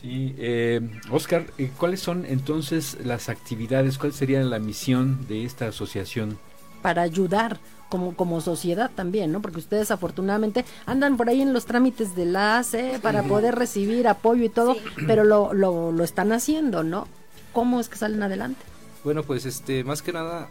Sí, 0.00 0.34
eh, 0.38 0.80
Oscar, 1.10 1.46
eh, 1.58 1.70
¿cuáles 1.76 2.00
son 2.00 2.24
entonces 2.24 2.98
las 3.04 3.28
actividades, 3.28 3.98
cuál 3.98 4.12
sería 4.12 4.40
la 4.42 4.58
misión 4.58 5.26
de 5.26 5.44
esta 5.44 5.66
asociación? 5.68 6.38
Para 6.82 7.02
ayudar 7.02 7.58
como, 7.88 8.14
como 8.14 8.40
sociedad 8.40 8.90
también, 8.94 9.32
¿no? 9.32 9.42
Porque 9.42 9.58
ustedes 9.58 9.90
afortunadamente 9.90 10.64
andan 10.86 11.16
por 11.16 11.28
ahí 11.28 11.40
en 11.42 11.52
los 11.52 11.66
trámites 11.66 12.14
de 12.14 12.26
la 12.26 12.58
ACE 12.58 13.00
para 13.02 13.22
poder 13.24 13.56
recibir 13.56 14.06
apoyo 14.06 14.44
y 14.44 14.48
todo, 14.48 14.76
pero 15.06 15.24
lo, 15.24 15.52
lo, 15.52 15.90
lo 15.90 16.04
están 16.04 16.32
haciendo, 16.32 16.84
¿no? 16.84 17.08
¿Cómo 17.52 17.80
es 17.80 17.88
que 17.88 17.96
salen 17.96 18.22
adelante? 18.22 18.60
Bueno, 19.02 19.22
pues 19.22 19.46
este, 19.46 19.84
más 19.84 20.02
que 20.02 20.12
nada, 20.12 20.48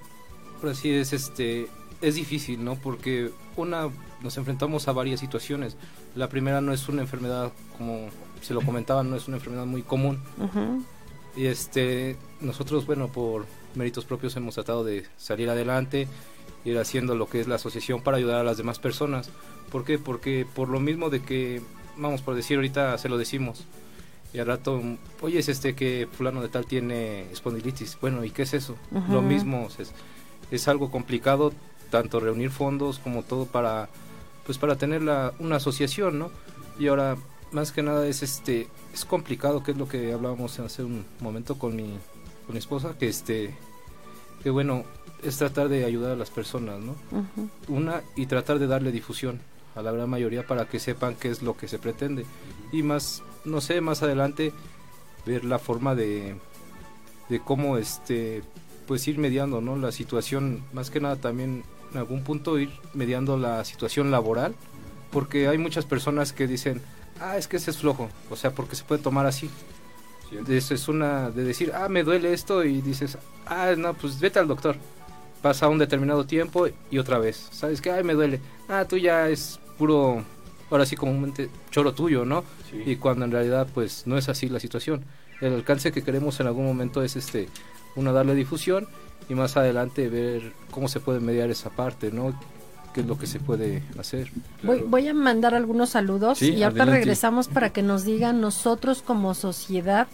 por 0.60 0.72
así 0.72 0.90
es, 0.90 1.14
este, 1.14 1.68
es 2.02 2.16
difícil, 2.16 2.64
¿no? 2.64 2.76
Porque 2.76 3.32
una, 3.56 3.90
nos 4.22 4.38
enfrentamos 4.38 4.88
a 4.88 4.92
varias 4.92 5.20
situaciones. 5.20 5.78
La 6.18 6.28
primera 6.30 6.62
no 6.62 6.74
es 6.74 6.90
una 6.90 7.04
enfermedad 7.04 7.52
como 7.78 8.08
se 8.42 8.56
lo 8.56 8.62
comentaban, 8.62 9.10
no 9.10 9.16
es 9.16 9.28
una 9.28 9.38
enfermedad 9.38 9.68
muy 9.68 9.84
común. 9.84 10.20
Y 11.36 11.46
este, 11.46 12.18
nosotros, 12.42 12.88
bueno, 12.88 13.08
por 13.08 13.46
méritos 13.76 14.06
propios 14.06 14.36
hemos 14.36 14.56
tratado 14.56 14.84
de 14.84 15.06
salir 15.18 15.48
adelante, 15.50 16.08
ir 16.66 16.80
haciendo 16.80 17.16
lo 17.16 17.30
que 17.30 17.40
es 17.40 17.48
la 17.48 17.56
asociación 17.56 18.02
para 18.02 18.18
ayudar 18.18 18.40
a 18.42 18.44
las 18.44 18.58
demás 18.58 18.80
personas. 18.80 19.30
¿Por 19.72 19.86
qué? 19.86 20.00
Porque 20.00 20.48
por 20.56 20.70
lo 20.70 20.80
mismo 20.80 21.12
de 21.12 21.22
que, 21.22 21.62
vamos, 21.98 22.24
por 22.24 22.34
decir 22.34 22.58
ahorita 22.58 22.98
se 22.98 23.10
lo 23.10 23.20
decimos, 23.20 23.66
y 24.34 24.40
al 24.40 24.48
rato, 24.48 24.82
oye, 25.22 25.40
es 25.40 25.50
este 25.50 25.76
que 25.76 26.08
fulano 26.12 26.42
de 26.42 26.50
tal 26.50 26.66
tiene 26.66 27.32
espondilitis. 27.32 27.98
Bueno, 28.02 28.26
¿y 28.26 28.32
qué 28.32 28.42
es 28.42 28.56
eso? 28.56 28.76
Lo 29.10 29.22
mismo, 29.22 29.68
es, 29.78 29.92
es 30.50 30.68
algo 30.68 30.90
complicado, 30.90 31.54
tanto 31.92 32.20
reunir 32.20 32.50
fondos 32.50 33.00
como 33.00 33.22
todo 33.22 33.46
para, 33.46 33.88
pues 34.48 34.58
para 34.58 34.78
tener 34.78 35.04
la, 35.04 35.34
una 35.38 35.58
asociación, 35.58 36.18
¿no? 36.18 36.32
Y 36.80 36.88
ahora 36.88 37.18
más 37.52 37.72
que 37.72 37.84
nada 37.84 38.08
es 38.08 38.24
este 38.24 38.68
es 38.94 39.06
complicado 39.06 39.62
que 39.62 39.72
es 39.72 39.78
lo 39.78 39.88
que 39.88 40.12
hablábamos 40.12 40.60
hace 40.60 40.84
un 40.84 41.06
momento 41.22 41.58
con 41.58 41.76
mi 41.76 41.98
con 42.46 42.54
mi 42.54 42.58
esposa 42.60 42.96
que 43.00 43.08
este 43.08 43.56
que 44.44 44.50
bueno 44.50 44.84
es 45.24 45.38
tratar 45.38 45.70
de 45.70 45.86
ayudar 45.86 46.12
a 46.12 46.16
las 46.18 46.30
personas 46.30 46.80
no 46.82 46.96
una 47.70 48.02
y 48.18 48.26
tratar 48.26 48.60
de 48.60 48.68
darle 48.68 48.92
difusión 48.92 49.40
a 49.78 49.82
la 49.82 49.92
gran 49.92 50.10
mayoría 50.10 50.46
para 50.46 50.66
que 50.66 50.80
sepan 50.80 51.16
qué 51.16 51.30
es 51.30 51.44
lo 51.44 51.56
que 51.56 51.68
se 51.68 51.78
pretende. 51.78 52.26
Y 52.72 52.82
más 52.82 53.22
no 53.46 53.62
sé 53.62 53.80
más 53.80 54.02
adelante 54.02 54.52
ver 55.26 55.46
la 55.46 55.60
forma 55.60 55.94
de 55.94 56.36
de 57.30 57.40
cómo 57.40 57.78
este 57.78 58.44
pues 58.88 59.08
ir 59.08 59.20
mediando 59.20 59.62
no 59.62 59.76
la 59.76 59.92
situación 59.92 60.64
más 60.74 60.90
que 60.90 61.00
nada 61.00 61.18
también 61.18 61.64
en 61.92 61.98
algún 61.98 62.24
punto 62.24 62.60
ir 62.60 62.70
mediando 62.94 63.38
la 63.38 63.64
situación 63.66 64.12
laboral 64.12 64.56
porque 65.12 65.48
hay 65.48 65.58
muchas 65.58 65.86
personas 65.86 66.34
que 66.34 66.48
dicen 66.48 66.82
ah, 67.20 67.38
es 67.38 67.48
que 67.48 67.58
ese 67.58 67.72
es 67.72 67.78
flojo, 67.78 68.10
o 68.30 68.36
sea, 68.36 68.52
porque 68.52 68.76
se 68.76 68.84
puede 68.84 69.02
tomar 69.02 69.26
así. 69.26 69.50
Eso 70.48 70.74
es 70.74 70.88
una 70.88 71.30
de 71.30 71.44
decir, 71.44 71.72
ah, 71.74 71.88
me 71.88 72.04
duele 72.04 72.34
esto 72.34 72.64
y 72.64 72.82
dices, 72.82 73.18
ah, 73.46 73.74
no, 73.78 73.94
pues 73.94 74.20
vete 74.20 74.40
al 74.40 74.48
doctor. 74.48 74.76
Pasa 75.42 75.70
un 75.70 75.78
determinado 75.78 76.26
tiempo 76.26 76.68
y 76.92 76.98
otra 76.98 77.18
vez, 77.18 77.48
¿sabes 77.52 77.82
qué? 77.82 77.92
Ay, 77.92 78.04
me 78.04 78.14
duele. 78.14 78.42
Ah, 78.68 78.86
tú 78.86 78.98
ya 78.98 79.30
es 79.30 79.60
puro, 79.78 80.24
ahora 80.70 80.86
sí 80.86 80.96
comúnmente, 80.96 81.50
choro 81.72 81.94
tuyo, 81.94 82.26
¿no? 82.26 82.44
Y 82.86 82.98
cuando 82.98 83.24
en 83.24 83.32
realidad, 83.32 83.68
pues, 83.74 84.06
no 84.06 84.18
es 84.18 84.28
así 84.28 84.50
la 84.50 84.60
situación. 84.60 85.06
El 85.40 85.54
alcance 85.54 85.92
que 85.92 86.04
queremos 86.04 86.40
en 86.40 86.48
algún 86.48 86.66
momento 86.66 87.04
es, 87.04 87.16
este, 87.16 87.48
uno, 87.96 88.12
darle 88.12 88.36
difusión 88.36 88.88
y 89.30 89.36
más 89.36 89.58
adelante 89.58 90.10
ver 90.10 90.54
cómo 90.72 90.88
se 90.88 91.00
puede 91.00 91.20
mediar 91.20 91.50
esa 91.50 91.70
parte, 91.70 92.12
¿no? 92.12 92.34
qué 92.94 93.02
es 93.02 93.08
lo 93.08 93.20
que 93.20 93.28
se 93.28 93.40
puede 93.40 93.84
hacer. 94.00 94.32
Voy, 94.64 94.80
voy 94.80 95.08
a 95.08 95.14
mandar 95.14 95.54
algunos 95.54 95.92
saludos 95.92 96.42
y 96.42 96.64
ahorita 96.64 96.86
regresamos 96.86 97.48
para 97.48 97.70
que 97.70 97.84
nos 97.84 98.06
digan 98.06 98.42
nosotros 98.42 99.04
como 99.04 99.36
sociedad 99.36 100.08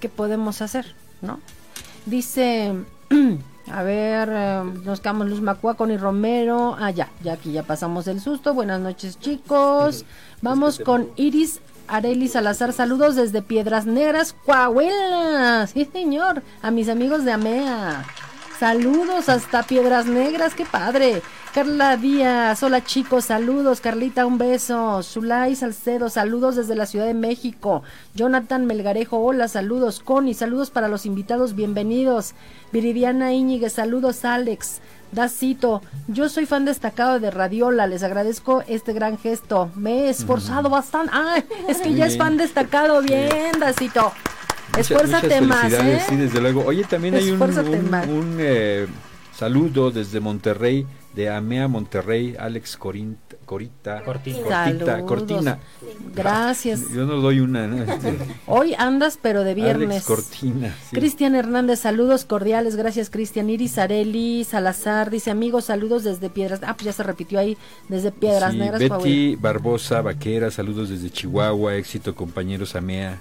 qué 0.00 0.08
podemos 0.08 0.62
hacer, 0.62 0.96
¿no? 1.22 1.38
Dice, 2.06 2.72
a 3.70 3.82
ver, 3.84 4.28
eh, 4.32 4.62
nos 4.84 5.00
quedamos 5.00 5.28
Luz 5.28 5.40
Macua, 5.40 5.76
y 5.88 5.96
Romero. 5.96 6.76
Ah, 6.78 6.90
ya, 6.90 7.08
ya 7.22 7.34
aquí 7.34 7.52
ya 7.52 7.62
pasamos 7.62 8.08
el 8.08 8.20
susto. 8.20 8.52
Buenas 8.52 8.80
noches, 8.80 9.20
chicos. 9.20 10.04
Vamos 10.42 10.80
con 10.80 11.10
Iris 11.16 11.60
Areli 11.90 12.28
Salazar, 12.28 12.72
saludos 12.72 13.16
desde 13.16 13.42
Piedras 13.42 13.84
Negras, 13.84 14.34
Coahuila. 14.46 15.66
Sí, 15.66 15.88
señor. 15.92 16.42
A 16.62 16.70
mis 16.70 16.88
amigos 16.88 17.24
de 17.24 17.32
AMEA. 17.32 18.04
Saludos 18.60 19.28
hasta 19.28 19.64
Piedras 19.64 20.06
Negras, 20.06 20.54
qué 20.54 20.64
padre. 20.64 21.20
Carla 21.52 21.96
Díaz, 21.96 22.62
hola 22.62 22.84
chicos, 22.84 23.24
saludos. 23.24 23.80
Carlita, 23.80 24.24
un 24.24 24.38
beso. 24.38 25.02
Zulay 25.02 25.56
Salcedo, 25.56 26.08
saludos 26.08 26.54
desde 26.54 26.76
la 26.76 26.86
Ciudad 26.86 27.06
de 27.06 27.14
México. 27.14 27.82
Jonathan 28.14 28.66
Melgarejo, 28.66 29.18
hola, 29.18 29.48
saludos. 29.48 29.98
Connie, 29.98 30.34
saludos 30.34 30.70
para 30.70 30.86
los 30.86 31.06
invitados, 31.06 31.56
bienvenidos. 31.56 32.34
Viridiana 32.70 33.32
Íñiguez, 33.32 33.72
saludos 33.72 34.24
Alex. 34.24 34.80
Dacito, 35.12 35.82
yo 36.06 36.28
soy 36.28 36.46
fan 36.46 36.64
destacado 36.64 37.18
de 37.18 37.30
Radiola, 37.30 37.86
les 37.86 38.02
agradezco 38.02 38.62
este 38.68 38.92
gran 38.92 39.18
gesto. 39.18 39.70
Me 39.74 40.04
he 40.04 40.10
esforzado 40.10 40.70
bastante. 40.70 41.12
Ah, 41.14 41.42
es 41.68 41.78
que 41.78 41.94
ya 41.94 42.06
es 42.06 42.16
fan 42.16 42.36
destacado. 42.36 43.02
Bien, 43.02 43.58
Dacito. 43.58 44.12
Esfuérzate 44.78 45.40
más, 45.40 45.72
¿eh? 45.72 46.00
Sí, 46.08 46.16
desde 46.16 46.40
luego. 46.40 46.64
Oye, 46.64 46.84
también 46.84 47.14
hay 47.14 47.30
un, 47.30 47.42
un, 47.42 48.36
eh, 48.38 48.86
saludo 49.34 49.90
desde 49.90 50.20
Monterrey 50.20 50.86
de 51.14 51.28
Amea 51.28 51.66
Monterrey, 51.66 52.36
Alex 52.38 52.76
Corinta, 52.76 53.29
Corita, 53.50 54.04
Cortina. 54.04 55.04
Cortina, 55.04 55.58
Gracias. 56.14 56.88
Yo 56.94 57.04
no 57.04 57.16
doy 57.16 57.40
una. 57.40 57.66
Este, 57.80 58.16
Hoy 58.46 58.74
andas, 58.78 59.18
pero 59.20 59.42
de 59.42 59.54
viernes. 59.54 59.88
Alex 59.88 60.04
Cortina. 60.06 60.76
Cristian 60.92 61.34
Hernández, 61.34 61.80
saludos 61.80 62.24
cordiales. 62.24 62.76
Gracias, 62.76 63.10
Cristian. 63.10 63.50
Iris 63.50 63.76
Areli 63.78 64.44
Salazar 64.44 65.10
dice, 65.10 65.32
amigos, 65.32 65.64
saludos 65.64 66.04
desde 66.04 66.30
Piedras. 66.30 66.60
Ah, 66.62 66.74
pues 66.74 66.84
ya 66.84 66.92
se 66.92 67.02
repitió 67.02 67.40
ahí, 67.40 67.58
desde 67.88 68.12
Piedras 68.12 68.54
Negras. 68.54 68.78
Betty 68.78 69.34
Barbosa 69.34 70.00
Vaquera, 70.00 70.52
saludos 70.52 70.88
desde 70.88 71.10
Chihuahua. 71.10 71.74
Éxito, 71.74 72.14
compañeros 72.14 72.76
Amea. 72.76 73.18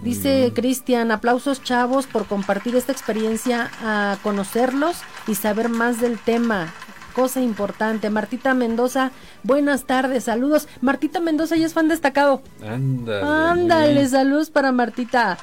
Dice 0.00 0.52
Cristian, 0.54 1.10
aplausos 1.10 1.62
chavos 1.62 2.06
por 2.06 2.26
compartir 2.26 2.76
esta 2.76 2.92
experiencia, 2.92 3.70
a 3.80 4.18
conocerlos 4.22 4.98
y 5.26 5.34
saber 5.34 5.70
más 5.70 5.98
del 5.98 6.18
tema 6.18 6.74
cosa 7.12 7.40
importante. 7.40 8.10
Martita 8.10 8.54
Mendoza, 8.54 9.12
buenas 9.42 9.84
tardes, 9.84 10.24
saludos. 10.24 10.68
Martita 10.80 11.20
Mendoza 11.20 11.56
ya 11.56 11.66
es 11.66 11.74
fan 11.74 11.88
destacado. 11.88 12.42
Ándale. 12.66 13.24
Ándale, 13.24 14.08
saludos 14.08 14.50
para 14.50 14.72
Martita. 14.72 15.38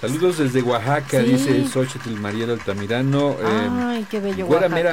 Saludos 0.00 0.38
desde 0.38 0.62
Oaxaca, 0.62 1.18
dice 1.18 1.66
Xochitl 1.66 2.18
Mariela 2.18 2.54
Altamirano. 2.54 3.36
Ay, 3.44 4.06
qué 4.10 4.18
bello. 4.18 4.46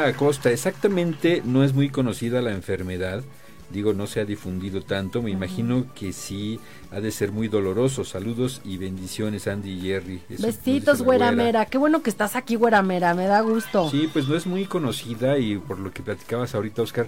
Acosta, 0.05 0.51
exactamente 0.51 1.41
no 1.45 1.63
es 1.63 1.73
muy 1.73 1.89
conocida 1.89 2.41
la 2.41 2.51
enfermedad 2.51 3.23
digo, 3.69 3.93
no 3.93 4.07
se 4.07 4.19
ha 4.19 4.25
difundido 4.25 4.81
tanto, 4.81 5.21
me 5.21 5.31
imagino 5.31 5.85
que 5.93 6.13
sí 6.13 6.59
ha 6.91 6.99
de 6.99 7.11
ser 7.11 7.31
muy 7.31 7.47
doloroso. 7.47 8.03
Saludos 8.03 8.61
y 8.63 8.77
bendiciones, 8.77 9.47
Andy 9.47 9.71
y 9.71 9.81
Jerry. 9.81 10.21
Besitos, 10.29 11.01
güeramera. 11.01 11.65
Qué 11.65 11.77
bueno 11.77 12.01
que 12.01 12.09
estás 12.09 12.35
aquí, 12.35 12.55
güeramera, 12.55 13.13
me 13.13 13.27
da 13.27 13.41
gusto. 13.41 13.89
Sí, 13.89 14.09
pues 14.11 14.27
no 14.27 14.35
es 14.35 14.45
muy 14.47 14.65
conocida 14.65 15.37
y 15.37 15.57
por 15.57 15.79
lo 15.79 15.91
que 15.91 16.01
platicabas 16.03 16.55
ahorita, 16.55 16.81
Oscar, 16.81 17.07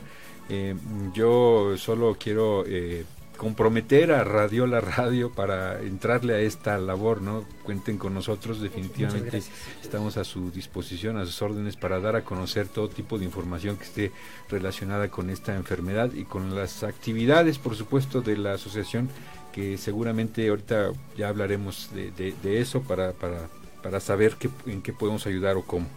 eh, 0.50 0.76
yo 1.14 1.76
solo 1.78 2.18
quiero 2.20 2.64
eh, 2.66 3.06
comprometer 3.40 4.12
a 4.12 4.26
Radio 4.26 4.68
La 4.68 4.82
Radio 4.82 5.32
para 5.32 5.82
entrarle 5.82 6.34
a 6.34 6.40
esta 6.42 6.78
labor, 6.78 7.22
¿no? 7.22 7.46
Cuenten 7.64 7.98
con 7.98 8.14
nosotros, 8.14 8.60
definitivamente 8.60 9.42
estamos 9.82 10.18
a 10.18 10.26
su 10.26 10.52
disposición, 10.52 11.16
a 11.18 11.26
sus 11.26 11.42
órdenes 11.42 11.78
para 11.78 12.02
dar 12.02 12.18
a 12.18 12.26
conocer 12.26 12.68
todo 12.68 12.90
tipo 12.90 13.18
de 13.18 13.24
información 13.24 13.78
que 13.78 13.86
esté 13.86 14.12
relacionada 14.50 15.08
con 15.08 15.30
esta 15.30 15.56
enfermedad 15.56 16.12
y 16.14 16.26
con 16.26 16.54
las 16.54 16.84
actividades, 16.84 17.60
por 17.60 17.78
supuesto, 17.78 18.20
de 18.20 18.36
la 18.36 18.56
asociación, 18.56 19.08
que 19.54 19.78
seguramente 19.78 20.50
ahorita 20.50 20.92
ya 21.18 21.30
hablaremos 21.30 21.92
de, 21.94 22.12
de, 22.12 22.60
eso 22.60 22.82
para, 22.82 23.14
para, 23.14 23.48
para 23.82 24.02
saber 24.02 24.36
qué, 24.38 24.50
en 24.66 24.82
qué 24.82 24.92
podemos 24.92 25.26
ayudar 25.26 25.56
o 25.56 25.64
cómo. 25.64 25.88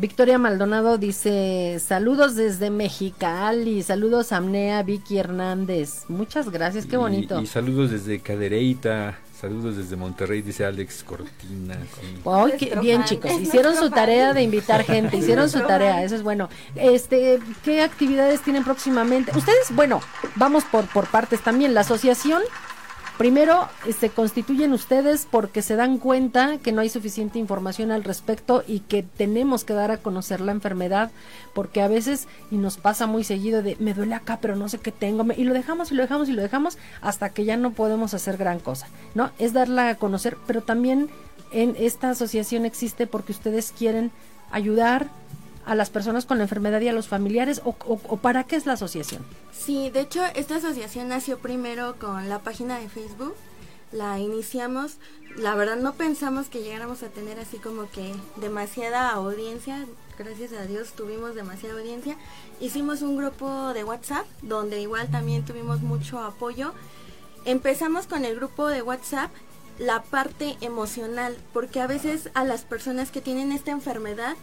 Victoria 0.00 0.38
Maldonado 0.38 0.96
dice, 0.96 1.78
saludos 1.78 2.34
desde 2.34 2.70
Mexicali, 2.70 3.82
saludos 3.82 4.32
a 4.32 4.38
Amnea, 4.38 4.82
Vicky 4.82 5.18
Hernández. 5.18 6.04
Muchas 6.08 6.48
gracias, 6.48 6.86
qué 6.86 6.96
bonito. 6.96 7.38
Y, 7.38 7.46
saludos 7.46 7.90
desde 7.90 8.18
Cadereyta, 8.20 9.18
saludos 9.38 9.76
desde 9.76 9.96
Monterrey, 9.96 10.40
dice 10.40 10.64
Alex 10.64 11.04
Cortina. 11.04 11.76
qué 12.58 12.78
bien 12.80 13.04
chicos, 13.04 13.30
hicieron 13.42 13.76
su 13.76 13.90
tarea 13.90 14.32
de 14.32 14.40
invitar 14.40 14.84
gente, 14.84 15.18
hicieron 15.18 15.50
su 15.50 15.60
tarea, 15.60 16.02
eso 16.02 16.14
es 16.14 16.22
bueno. 16.22 16.48
Este, 16.76 17.38
¿qué 17.62 17.82
actividades 17.82 18.40
tienen 18.40 18.64
próximamente? 18.64 19.36
Ustedes, 19.36 19.66
bueno, 19.74 20.00
vamos 20.36 20.64
por 20.64 20.86
por 20.86 21.08
partes 21.08 21.42
también. 21.42 21.74
La 21.74 21.82
asociación 21.82 22.40
Primero, 23.20 23.68
se 23.98 24.08
constituyen 24.08 24.72
ustedes 24.72 25.28
porque 25.30 25.60
se 25.60 25.76
dan 25.76 25.98
cuenta 25.98 26.56
que 26.56 26.72
no 26.72 26.80
hay 26.80 26.88
suficiente 26.88 27.38
información 27.38 27.90
al 27.90 28.02
respecto 28.02 28.64
y 28.66 28.80
que 28.80 29.02
tenemos 29.02 29.62
que 29.62 29.74
dar 29.74 29.90
a 29.90 29.98
conocer 29.98 30.40
la 30.40 30.52
enfermedad, 30.52 31.10
porque 31.52 31.82
a 31.82 31.88
veces, 31.88 32.28
y 32.50 32.56
nos 32.56 32.78
pasa 32.78 33.06
muy 33.06 33.22
seguido 33.22 33.62
de 33.62 33.76
me 33.78 33.92
duele 33.92 34.14
acá, 34.14 34.38
pero 34.40 34.56
no 34.56 34.70
sé 34.70 34.78
qué 34.78 34.90
tengo, 34.90 35.26
y 35.36 35.44
lo 35.44 35.52
dejamos 35.52 35.92
y 35.92 35.96
lo 35.96 36.02
dejamos 36.02 36.30
y 36.30 36.32
lo 36.32 36.40
dejamos 36.40 36.78
hasta 37.02 37.28
que 37.28 37.44
ya 37.44 37.58
no 37.58 37.72
podemos 37.72 38.14
hacer 38.14 38.38
gran 38.38 38.58
cosa, 38.58 38.86
¿no? 39.14 39.32
Es 39.38 39.52
darla 39.52 39.90
a 39.90 39.96
conocer, 39.96 40.38
pero 40.46 40.62
también 40.62 41.10
en 41.52 41.76
esta 41.78 42.08
asociación 42.08 42.64
existe 42.64 43.06
porque 43.06 43.32
ustedes 43.32 43.74
quieren 43.76 44.12
ayudar 44.50 45.08
a 45.70 45.76
las 45.76 45.88
personas 45.88 46.26
con 46.26 46.38
la 46.38 46.42
enfermedad 46.42 46.80
y 46.80 46.88
a 46.88 46.92
los 46.92 47.06
familiares, 47.06 47.62
o, 47.64 47.76
para 48.16 48.42
qué 48.42 48.56
es 48.56 48.66
la 48.66 48.72
asociación. 48.72 49.24
Sí, 49.52 49.88
de 49.90 50.00
hecho, 50.00 50.20
esta 50.34 50.56
asociación 50.56 51.06
nació 51.06 51.38
primero 51.38 51.94
con 51.96 52.28
la 52.28 52.40
página 52.40 52.80
de 52.80 52.88
Facebook. 52.88 53.36
La 53.92 54.18
iniciamos, 54.18 54.96
la 55.36 55.54
verdad 55.54 55.76
no 55.76 55.92
pensamos 55.94 56.48
que 56.48 56.64
llegáramos 56.64 57.04
a 57.04 57.08
tener 57.10 57.38
así 57.38 57.58
como 57.58 57.88
que 57.88 58.12
demasiada 58.34 59.10
audiencia. 59.10 59.86
Gracias 60.18 60.52
a 60.54 60.66
Dios 60.66 60.90
tuvimos 60.90 61.36
demasiada 61.36 61.78
audiencia. 61.78 62.16
Hicimos 62.60 63.02
un 63.02 63.16
grupo 63.16 63.72
de 63.72 63.84
WhatsApp 63.84 64.26
donde 64.42 64.80
igual 64.80 65.08
también 65.08 65.44
tuvimos 65.44 65.82
mucho 65.82 66.18
apoyo. 66.18 66.74
Empezamos 67.44 68.08
con 68.08 68.24
el 68.24 68.34
grupo 68.34 68.66
de 68.66 68.82
WhatsApp 68.82 69.30
la 69.78 70.02
parte 70.02 70.56
emocional, 70.62 71.36
porque 71.52 71.80
a 71.80 71.86
veces 71.86 72.28
a 72.34 72.42
las 72.42 72.62
personas 72.62 73.12
que 73.12 73.20
tienen 73.20 73.52
esta 73.52 73.70
enfermedad 73.70 74.34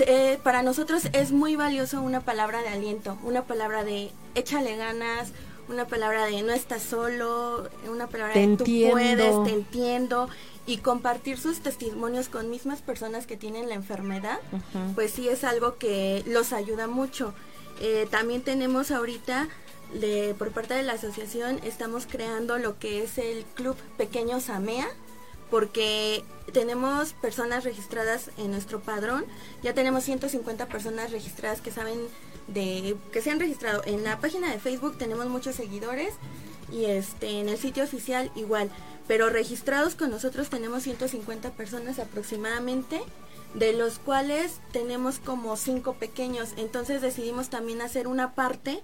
eh, 0.00 0.38
para 0.42 0.62
nosotros 0.62 1.04
es 1.12 1.32
muy 1.32 1.56
valioso 1.56 2.00
una 2.02 2.20
palabra 2.20 2.62
de 2.62 2.68
aliento, 2.68 3.18
una 3.22 3.44
palabra 3.44 3.84
de 3.84 4.10
échale 4.34 4.76
ganas, 4.76 5.32
una 5.68 5.86
palabra 5.86 6.26
de 6.26 6.42
no 6.42 6.52
estás 6.52 6.82
solo, 6.82 7.68
una 7.90 8.06
palabra 8.06 8.34
Te 8.34 8.40
de 8.40 8.44
entiendo. 8.44 8.88
tú 8.88 8.92
puedes, 8.92 9.44
te 9.44 9.52
entiendo 9.52 10.28
y 10.66 10.78
compartir 10.78 11.38
sus 11.38 11.60
testimonios 11.60 12.28
con 12.28 12.50
mismas 12.50 12.82
personas 12.82 13.26
que 13.26 13.36
tienen 13.36 13.68
la 13.68 13.74
enfermedad, 13.74 14.38
pues 14.94 15.10
sí 15.12 15.28
es 15.28 15.44
algo 15.44 15.76
que 15.76 16.22
los 16.26 16.52
ayuda 16.52 16.86
mucho. 16.86 17.34
Eh, 17.80 18.06
también 18.10 18.42
tenemos 18.42 18.90
ahorita 18.90 19.48
de, 19.94 20.34
por 20.38 20.52
parte 20.52 20.74
de 20.74 20.82
la 20.82 20.92
asociación 20.92 21.58
estamos 21.64 22.06
creando 22.06 22.58
lo 22.58 22.78
que 22.78 23.02
es 23.02 23.18
el 23.18 23.44
club 23.54 23.76
Pequeños 23.96 24.48
Amea 24.50 24.88
porque 25.52 26.24
tenemos 26.54 27.12
personas 27.12 27.62
registradas 27.62 28.30
en 28.38 28.50
nuestro 28.50 28.80
padrón, 28.80 29.26
ya 29.62 29.74
tenemos 29.74 30.02
150 30.02 30.66
personas 30.66 31.12
registradas 31.12 31.60
que 31.60 31.70
saben 31.70 31.98
de 32.48 32.96
que 33.12 33.20
se 33.20 33.30
han 33.30 33.38
registrado. 33.38 33.82
En 33.84 34.02
la 34.02 34.18
página 34.18 34.50
de 34.50 34.58
Facebook 34.58 34.96
tenemos 34.96 35.26
muchos 35.26 35.54
seguidores 35.54 36.14
y 36.72 36.86
este 36.86 37.38
en 37.38 37.50
el 37.50 37.58
sitio 37.58 37.84
oficial 37.84 38.32
igual, 38.34 38.70
pero 39.06 39.28
registrados 39.28 39.94
con 39.94 40.10
nosotros 40.10 40.48
tenemos 40.48 40.84
150 40.84 41.50
personas 41.50 41.98
aproximadamente 41.98 43.02
de 43.52 43.74
los 43.74 43.98
cuales 43.98 44.58
tenemos 44.72 45.18
como 45.18 45.58
cinco 45.58 45.92
pequeños, 45.92 46.54
entonces 46.56 47.02
decidimos 47.02 47.50
también 47.50 47.82
hacer 47.82 48.06
una 48.06 48.34
parte 48.34 48.82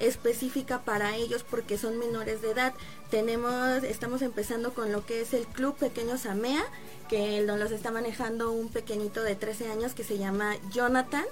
específica 0.00 0.80
para 0.82 1.16
ellos 1.16 1.44
porque 1.48 1.78
son 1.78 1.98
menores 1.98 2.42
de 2.42 2.50
edad. 2.50 2.74
Tenemos, 3.10 3.84
estamos 3.84 4.22
empezando 4.22 4.74
con 4.74 4.92
lo 4.92 5.06
que 5.06 5.20
es 5.20 5.34
el 5.34 5.46
Club 5.46 5.76
Pequeños 5.76 6.26
Amea, 6.26 6.64
que 7.08 7.42
los 7.42 7.70
está 7.70 7.90
manejando 7.90 8.50
un 8.50 8.68
pequeñito 8.68 9.22
de 9.22 9.36
13 9.36 9.70
años 9.70 9.94
que 9.94 10.04
se 10.04 10.18
llama 10.18 10.56
Jonathan, 10.72 11.24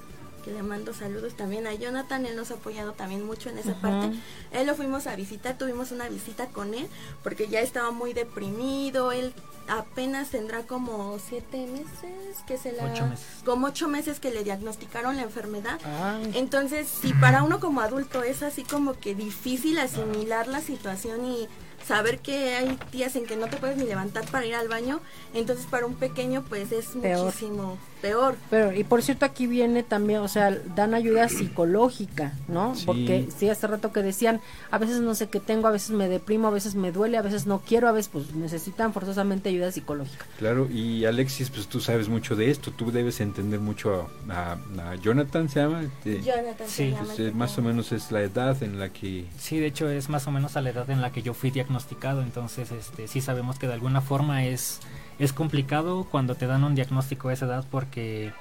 que 0.49 0.55
le 0.55 0.63
mando 0.63 0.95
saludos 0.95 1.35
también 1.35 1.67
a 1.67 1.75
Jonathan, 1.75 2.25
él 2.27 2.35
nos 2.37 2.51
ha 2.51 2.55
apoyado 2.55 2.93
también 2.93 3.25
mucho 3.27 3.51
en 3.51 3.59
esa 3.59 3.75
parte. 3.75 4.17
Él 4.53 4.67
lo 4.67 4.75
fuimos 4.75 5.07
a 5.07 5.15
visitar, 5.15 5.59
tuvimos 5.59 5.93
una 5.93 6.09
visita 6.09 6.47
con 6.47 6.73
él 6.75 6.89
porque 7.23 7.49
ya 7.49 7.61
estaba 7.61 7.91
muy 7.91 8.13
deprimido, 8.15 9.13
él 9.13 9.35
apenas 9.69 10.31
tendrá 10.31 10.63
como 10.63 11.19
siete 11.19 11.67
meses 11.67 12.39
que 12.47 12.57
se 12.57 12.73
la 12.73 12.85
Ocho 12.85 13.07
meses. 13.07 13.27
como 13.45 13.67
ocho 13.67 13.87
meses 13.89 14.19
que 14.19 14.31
le 14.31 14.43
diagnosticaron 14.43 15.17
la 15.17 15.23
enfermedad 15.25 15.79
Ay. 15.85 16.33
entonces, 16.37 16.89
si 16.89 17.13
para 17.13 17.43
uno 17.43 17.61
como 17.61 17.83
adulto 17.83 18.23
es 18.23 18.43
así 18.43 18.63
como 18.65 18.95
que 18.95 19.15
difícil 19.15 19.79
asimilar 19.79 20.47
la 20.49 20.63
situación 20.63 21.27
y 21.27 21.49
saber 21.87 22.21
que 22.21 22.55
hay 22.57 22.79
días 22.93 23.15
en 23.17 23.27
que 23.27 23.37
no 23.37 23.49
te 23.49 23.59
puedes 23.59 23.77
ni 23.77 23.85
levantar 23.85 24.25
para 24.31 24.47
ir 24.47 24.55
al 24.55 24.69
baño, 24.69 25.01
entonces 25.35 25.67
para 25.67 25.85
un 25.85 25.95
pequeño 25.97 26.43
pues 26.49 26.73
es 26.73 26.87
Peor. 27.01 27.27
muchísimo 27.27 27.77
peor. 28.01 28.37
Pero, 28.51 28.73
y 28.73 28.85
por 28.85 29.03
cierto, 29.03 29.25
aquí 29.25 29.47
viene 29.47 29.83
también, 29.83 30.21
o 30.21 30.29
sea, 30.29 30.57
dan 30.75 30.95
ayuda 30.95 31.29
psicológica, 31.29 32.33
¿no? 32.49 32.75
Sí. 32.75 32.85
Porque 32.87 33.29
sí, 33.37 33.49
hace 33.51 33.67
rato 33.67 33.93
que 33.93 34.03
decían, 34.03 34.41
a 34.71 34.79
veces 34.79 35.01
no 35.01 35.15
sé 35.15 35.29
qué 35.29 35.41
tengo, 35.41 35.67
a 35.69 35.71
veces 35.71 35.91
me 35.91 36.09
deprimo, 36.09 36.49
a 36.49 36.51
veces 36.51 36.75
me 36.75 36.93
duele, 36.93 37.19
a 37.19 37.23
veces 37.23 37.47
no 37.47 37.61
quiero, 37.61 37.89
a 37.89 37.93
veces 37.93 38.09
pues 38.13 38.35
necesitan 38.35 38.93
forzosamente 38.93 39.49
ayuda 39.49 39.71
psicológica. 39.73 40.25
Claro, 40.39 40.69
y 40.71 41.05
Alexis, 41.05 41.51
pues 41.51 41.67
tú 41.67 41.81
sabes 41.81 42.09
mucho 42.09 42.37
de 42.37 42.51
esto, 42.51 42.71
tú 42.71 42.91
debes 42.91 43.21
entender 43.21 43.61
mucho 43.61 44.09
a, 44.29 44.53
a- 44.83 44.91
a 44.91 44.95
Jonathan, 44.97 45.49
¿se 45.49 45.61
llama? 45.61 45.83
Este, 45.83 46.23
Jonathan 46.23 46.67
se 46.69 46.73
Sí, 46.87 46.91
llama 46.91 47.05
pues, 47.07 47.19
eh, 47.21 47.33
más 47.35 47.59
o 47.59 47.63
menos 47.63 47.93
es 47.93 48.13
la 48.13 48.23
edad 48.23 48.63
en 48.63 48.79
la 48.79 48.91
que... 48.91 49.27
Sí, 49.39 49.59
de 49.59 49.67
hecho 49.67 49.89
es 49.89 50.09
más 50.09 50.27
o 50.27 50.31
menos 50.31 50.57
a 50.57 50.61
la 50.61 50.71
edad 50.71 50.89
en 50.91 51.01
la 51.03 51.13
que 51.13 51.23
yo 51.23 51.35
fui 51.35 51.51
diagnosticado, 51.51 52.23
entonces 52.23 52.71
este, 52.73 53.09
sí 53.09 53.21
sabemos 53.21 53.59
que 53.59 53.67
de 53.67 53.73
alguna 53.75 54.01
forma 54.01 54.45
es, 54.45 54.81
es 55.19 55.33
complicado 55.33 56.07
cuando 56.11 56.35
te 56.35 56.47
dan 56.47 56.65
un 56.65 56.75
diagnóstico 56.75 57.29
a 57.29 57.33
esa 57.33 57.47
edad 57.47 57.65
porque 57.71 58.33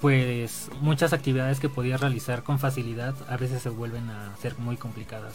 pues 0.00 0.70
muchas 0.80 1.12
actividades 1.12 1.60
que 1.60 1.68
podías 1.68 2.00
realizar 2.00 2.42
con 2.42 2.58
facilidad 2.58 3.14
a 3.28 3.36
veces 3.36 3.62
se 3.62 3.68
vuelven 3.68 4.08
a 4.10 4.36
ser 4.36 4.58
muy 4.58 4.76
complicadas. 4.76 5.34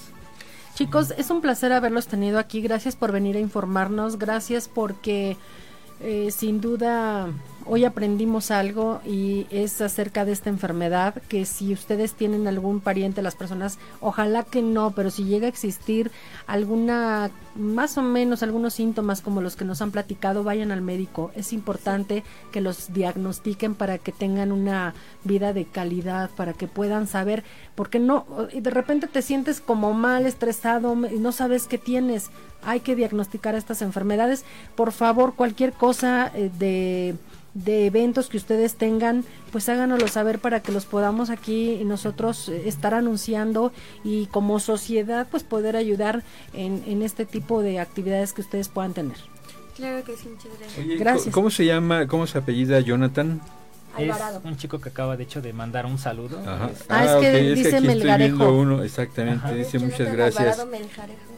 Chicos, 0.75 1.13
es 1.17 1.29
un 1.29 1.41
placer 1.41 1.71
haberlos 1.71 2.07
tenido 2.07 2.39
aquí. 2.39 2.61
Gracias 2.61 2.95
por 2.95 3.11
venir 3.11 3.35
a 3.35 3.39
informarnos. 3.39 4.17
Gracias 4.17 4.67
porque 4.67 5.37
eh, 5.99 6.31
sin 6.31 6.61
duda 6.61 7.27
hoy 7.65 7.85
aprendimos 7.85 8.51
algo 8.51 9.01
y 9.05 9.47
es 9.49 9.81
acerca 9.81 10.25
de 10.25 10.31
esta 10.31 10.49
enfermedad 10.49 11.21
que 11.27 11.45
si 11.45 11.73
ustedes 11.73 12.13
tienen 12.13 12.47
algún 12.47 12.79
pariente, 12.79 13.21
las 13.21 13.35
personas, 13.35 13.79
ojalá 14.01 14.43
que 14.43 14.61
no, 14.61 14.91
pero 14.91 15.09
si 15.09 15.25
llega 15.25 15.45
a 15.45 15.49
existir 15.49 16.11
alguna, 16.47 17.31
más 17.55 17.97
o 17.97 18.01
menos 18.01 18.43
algunos 18.43 18.73
síntomas 18.73 19.21
como 19.21 19.41
los 19.41 19.55
que 19.55 19.65
nos 19.65 19.81
han 19.81 19.91
platicado, 19.91 20.43
vayan 20.43 20.71
al 20.71 20.81
médico. 20.81 21.31
Es 21.35 21.53
importante 21.53 22.23
que 22.51 22.61
los 22.61 22.93
diagnostiquen 22.93 23.75
para 23.75 23.97
que 23.97 24.11
tengan 24.11 24.51
una 24.51 24.93
vida 25.23 25.53
de 25.53 25.65
calidad, 25.65 26.29
para 26.31 26.53
que 26.53 26.67
puedan 26.67 27.07
saber, 27.07 27.43
porque 27.75 27.99
no, 27.99 28.25
y 28.51 28.61
de 28.61 28.69
repente 28.69 29.07
te 29.07 29.21
sientes 29.21 29.61
como 29.61 29.93
mal, 29.93 30.25
estresado, 30.25 30.95
no 30.95 31.31
sabes 31.31 31.67
qué 31.67 31.77
tienes. 31.77 32.29
Hay 32.65 32.79
que 32.79 32.95
diagnosticar 32.95 33.55
estas 33.55 33.81
enfermedades. 33.81 34.45
Por 34.75 34.93
favor, 34.93 35.33
cualquier 35.35 35.73
cosa 35.73 36.31
eh, 36.33 36.49
de 36.57 37.15
de 37.53 37.85
eventos 37.85 38.29
que 38.29 38.37
ustedes 38.37 38.75
tengan, 38.75 39.23
pues 39.51 39.69
háganoslo 39.69 40.07
saber 40.07 40.39
para 40.39 40.61
que 40.61 40.71
los 40.71 40.85
podamos 40.85 41.29
aquí 41.29 41.71
y 41.79 41.83
nosotros 41.85 42.49
eh, 42.49 42.63
estar 42.67 42.93
anunciando 42.93 43.71
y 44.03 44.25
como 44.27 44.59
sociedad 44.59 45.27
pues 45.29 45.43
poder 45.43 45.75
ayudar 45.75 46.23
en, 46.53 46.83
en 46.87 47.01
este 47.03 47.25
tipo 47.25 47.61
de 47.61 47.79
actividades 47.79 48.33
que 48.33 48.41
ustedes 48.41 48.69
puedan 48.69 48.93
tener. 48.93 49.17
Claro 49.75 50.03
que 50.03 50.15
sí, 50.17 50.27
muchas 50.29 50.51
gracias. 50.59 50.85
Oye, 50.85 50.97
Gracias. 50.97 51.33
¿cómo 51.33 51.49
se 51.49 51.65
llama, 51.65 52.07
cómo 52.07 52.27
se 52.27 52.37
apellida 52.37 52.79
Jonathan? 52.79 53.41
Alvarado. 53.95 54.39
Es 54.39 54.45
un 54.45 54.57
chico 54.57 54.79
que 54.81 54.89
acaba 54.89 55.15
de 55.17 55.23
hecho 55.23 55.39
de 55.41 55.53
mandar 55.53 55.85
un 55.85 55.97
saludo. 55.99 56.39
Ajá. 56.47 56.69
Es- 56.71 56.85
Ah, 56.89 57.05
es 57.05 57.11
que 57.11 57.17
ok, 57.17 57.55
dice 57.55 57.67
aquí 57.69 57.75
estoy 57.77 57.81
Melgarejo. 57.87 58.37
viendo 58.37 58.57
uno, 58.57 58.83
exactamente, 58.83 59.45
Ajá. 59.45 59.53
dice 59.53 59.77
muchas 59.79 60.11
gracias. 60.11 60.39
Alvarado 60.39 60.65
Melgarejo. 60.67 61.32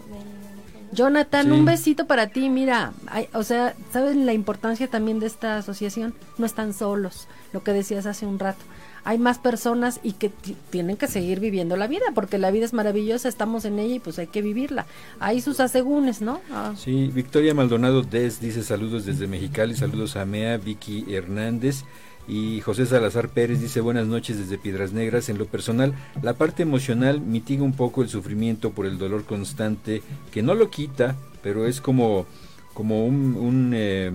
Jonathan, 0.95 1.45
Sí. 1.47 1.51
un 1.51 1.65
besito 1.65 2.07
para 2.07 2.27
ti. 2.27 2.49
Mira, 2.49 2.93
hay- 3.07 3.27
o 3.33 3.43
sea, 3.43 3.75
¿sabes 3.91 4.15
la 4.15 4.33
importancia 4.33 4.87
también 4.87 5.19
de 5.19 5.27
esta 5.27 5.57
asociación? 5.57 6.13
No 6.37 6.45
están 6.45 6.73
solos, 6.73 7.27
lo 7.53 7.63
que 7.63 7.73
decías 7.73 8.05
hace 8.05 8.25
un 8.25 8.39
rato. 8.39 8.63
Hay 9.07 9.19
más 9.19 9.37
personas 9.37 9.99
y 10.01 10.13
que 10.13 10.29
ti- 10.29 10.57
tienen 10.71 10.97
que 10.97 11.05
seguir 11.07 11.39
viviendo 11.39 11.77
la 11.77 11.85
vida, 11.85 12.05
porque 12.15 12.39
la 12.39 12.49
vida 12.49 12.65
es 12.65 12.73
maravillosa, 12.73 13.29
estamos 13.29 13.63
en 13.65 13.77
ella 13.77 13.95
y 13.95 13.99
pues 13.99 14.17
hay 14.17 14.25
que 14.25 14.41
vivirla. 14.41 14.87
Hay 15.19 15.41
sus 15.41 15.59
asegúnes, 15.59 16.21
¿no? 16.21 16.41
Ah, 16.51 16.73
Sí, 16.75 17.11
Victoria 17.13 17.53
Maldonado 17.53 18.01
Des 18.01 18.39
dice 18.39 18.63
saludos 18.63 19.05
desde 19.05 19.27
Mexicali, 19.27 19.75
saludos 19.75 20.15
a 20.15 20.25
Mea, 20.25 20.57
Vicky 20.57 21.05
Hernández 21.13 21.83
y 22.27 22.61
José 22.61 22.85
Salazar 22.85 23.29
Pérez 23.29 23.59
dice 23.59 23.81
buenas 23.81 24.07
noches 24.07 24.37
desde 24.37 24.57
Piedras 24.57 24.93
Negras. 24.93 25.29
En 25.29 25.37
lo 25.37 25.45
personal, 25.45 25.93
la 26.21 26.33
parte 26.33 26.63
emocional 26.63 27.21
mitiga 27.21 27.63
un 27.63 27.73
poco 27.73 28.01
el 28.01 28.09
sufrimiento 28.09 28.71
por 28.71 28.85
el 28.85 28.97
dolor 28.97 29.25
constante, 29.25 30.01
que 30.31 30.41
no 30.41 30.55
lo 30.55 30.69
quita, 30.69 31.15
pero 31.43 31.67
es 31.67 31.81
como, 31.81 32.25
como 32.73 33.05
un, 33.05 33.35
un, 33.35 33.71
eh, 33.75 34.11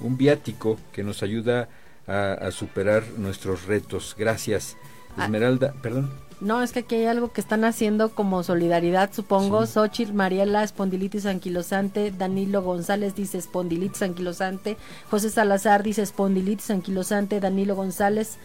un 0.00 0.16
viático 0.16 0.78
que 0.92 1.04
nos 1.04 1.22
ayuda 1.22 1.68
a, 2.06 2.50
superar 2.50 3.04
nuestros 3.18 3.66
retos. 3.66 4.16
Gracias. 4.18 4.76
Ah. 5.16 5.24
Esmeralda, 5.24 5.74
perdón. 5.82 6.10
No, 6.40 6.62
es 6.62 6.72
que 6.72 6.80
aquí 6.80 6.94
hay 6.94 7.06
algo 7.06 7.32
que 7.32 7.40
están 7.40 7.64
haciendo 7.64 8.10
como 8.10 8.42
solidaridad, 8.44 9.10
supongo. 9.12 9.66
Xochitl, 9.66 10.12
Mariela, 10.12 10.62
espondilitis 10.62 11.26
anquilosante. 11.26 12.12
Danilo 12.16 12.62
González 12.62 13.16
dice 13.16 13.38
espondilitis 13.38 14.02
anquilosante. 14.02 14.76
José 15.10 15.30
Salazar 15.30 15.82
dice 15.82 16.02
espondilitis 16.02 16.70
anquilosante. 16.70 17.40
Danilo 17.40 17.74
González 17.74 18.38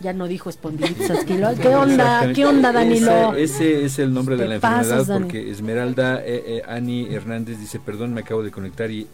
ya 0.00 0.12
no 0.12 0.28
dijo 0.28 0.50
espondilitis 0.50 1.10
anquilosante. 1.10 1.62
¿Qué 1.62 1.74
onda? 1.74 2.32
¿Qué 2.32 2.46
onda, 2.46 2.70
Danilo? 2.70 3.34
Ese, 3.34 3.84
es 3.84 3.98
el 3.98 4.14
nombre 4.14 4.36
de 4.36 4.46
la 4.46 4.54
enfermedad 4.56 5.06
porque 5.20 5.50
Esmeralda 5.50 6.20
eh, 6.24 6.44
eh, 6.46 6.62
Ani 6.68 7.12
Hernández 7.12 7.58
dice, 7.58 7.80
perdón, 7.80 8.14
me 8.14 8.20
acabo 8.20 8.44
de 8.44 8.52
conectar 8.52 8.88
y 8.90 9.08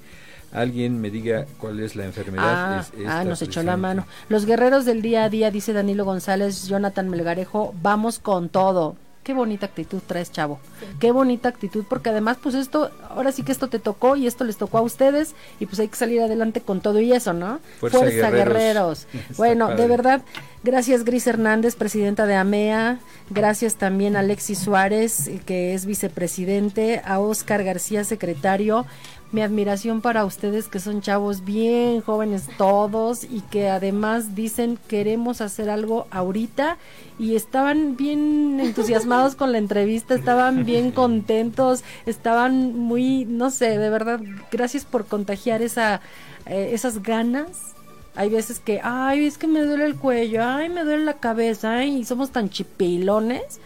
alguien 0.52 1.00
me 1.00 1.10
diga 1.10 1.46
cuál 1.58 1.80
es 1.80 1.96
la 1.96 2.04
enfermedad. 2.04 2.44
Ah, 2.46 2.86
ah 3.06 3.24
nos 3.24 3.42
echó 3.42 3.62
la 3.62 3.76
mano. 3.76 4.06
Los 4.28 4.46
guerreros 4.46 4.84
del 4.84 5.02
día 5.02 5.24
a 5.24 5.30
día, 5.30 5.50
dice 5.50 5.72
Danilo 5.72 6.04
González, 6.04 6.66
Jonathan 6.66 7.08
Melgarejo, 7.08 7.74
vamos 7.82 8.18
con 8.18 8.48
todo. 8.48 8.96
Qué 9.28 9.34
bonita 9.34 9.66
actitud 9.66 10.00
traes, 10.06 10.32
chavo. 10.32 10.58
Qué 11.00 11.12
bonita 11.12 11.50
actitud, 11.50 11.84
porque 11.86 12.08
además, 12.08 12.38
pues 12.42 12.54
esto, 12.54 12.90
ahora 13.10 13.30
sí 13.30 13.42
que 13.42 13.52
esto 13.52 13.68
te 13.68 13.78
tocó 13.78 14.16
y 14.16 14.26
esto 14.26 14.42
les 14.42 14.56
tocó 14.56 14.78
a 14.78 14.80
ustedes, 14.80 15.34
y 15.60 15.66
pues 15.66 15.78
hay 15.80 15.88
que 15.88 15.96
salir 15.96 16.22
adelante 16.22 16.62
con 16.62 16.80
todo 16.80 16.98
y 16.98 17.12
eso, 17.12 17.34
¿no? 17.34 17.60
Fuerza, 17.78 18.30
guerreros. 18.30 19.06
bueno, 19.36 19.68
de 19.68 19.86
verdad, 19.86 20.22
gracias 20.64 21.04
Gris 21.04 21.26
Hernández, 21.26 21.76
presidenta 21.76 22.24
de 22.24 22.36
AMEA, 22.36 23.00
gracias 23.28 23.74
también 23.74 24.16
a 24.16 24.20
Alexis 24.20 24.60
Suárez, 24.60 25.30
que 25.44 25.74
es 25.74 25.84
vicepresidente, 25.84 27.02
a 27.04 27.20
Oscar 27.20 27.64
García, 27.64 28.04
secretario, 28.04 28.86
mi 29.30 29.42
admiración 29.42 30.00
para 30.00 30.24
ustedes 30.24 30.68
que 30.68 30.80
son 30.80 31.02
chavos 31.02 31.44
bien 31.44 32.00
jóvenes 32.00 32.48
todos 32.56 33.24
y 33.24 33.42
que 33.42 33.68
además 33.68 34.34
dicen 34.34 34.78
queremos 34.88 35.42
hacer 35.42 35.68
algo 35.68 36.06
ahorita 36.10 36.78
y 37.18 37.36
estaban 37.36 37.96
bien 37.96 38.58
entusiasmados 38.60 39.34
con 39.34 39.52
la 39.52 39.58
entrevista, 39.58 40.14
estaban 40.14 40.64
bien 40.64 40.90
contentos, 40.92 41.84
estaban 42.06 42.78
muy, 42.78 43.26
no 43.26 43.50
sé, 43.50 43.78
de 43.78 43.90
verdad, 43.90 44.20
gracias 44.50 44.84
por 44.84 45.04
contagiar 45.04 45.60
esa, 45.60 46.00
eh, 46.46 46.70
esas 46.72 47.02
ganas. 47.02 47.74
Hay 48.14 48.30
veces 48.30 48.58
que, 48.58 48.80
ay, 48.82 49.26
es 49.26 49.38
que 49.38 49.46
me 49.46 49.60
duele 49.60 49.84
el 49.84 49.94
cuello, 49.94 50.42
ay, 50.42 50.68
me 50.70 50.84
duele 50.84 51.04
la 51.04 51.18
cabeza, 51.18 51.74
ay, 51.74 51.98
y 51.98 52.04
somos 52.04 52.30
tan 52.30 52.50
chipilones. 52.50 53.60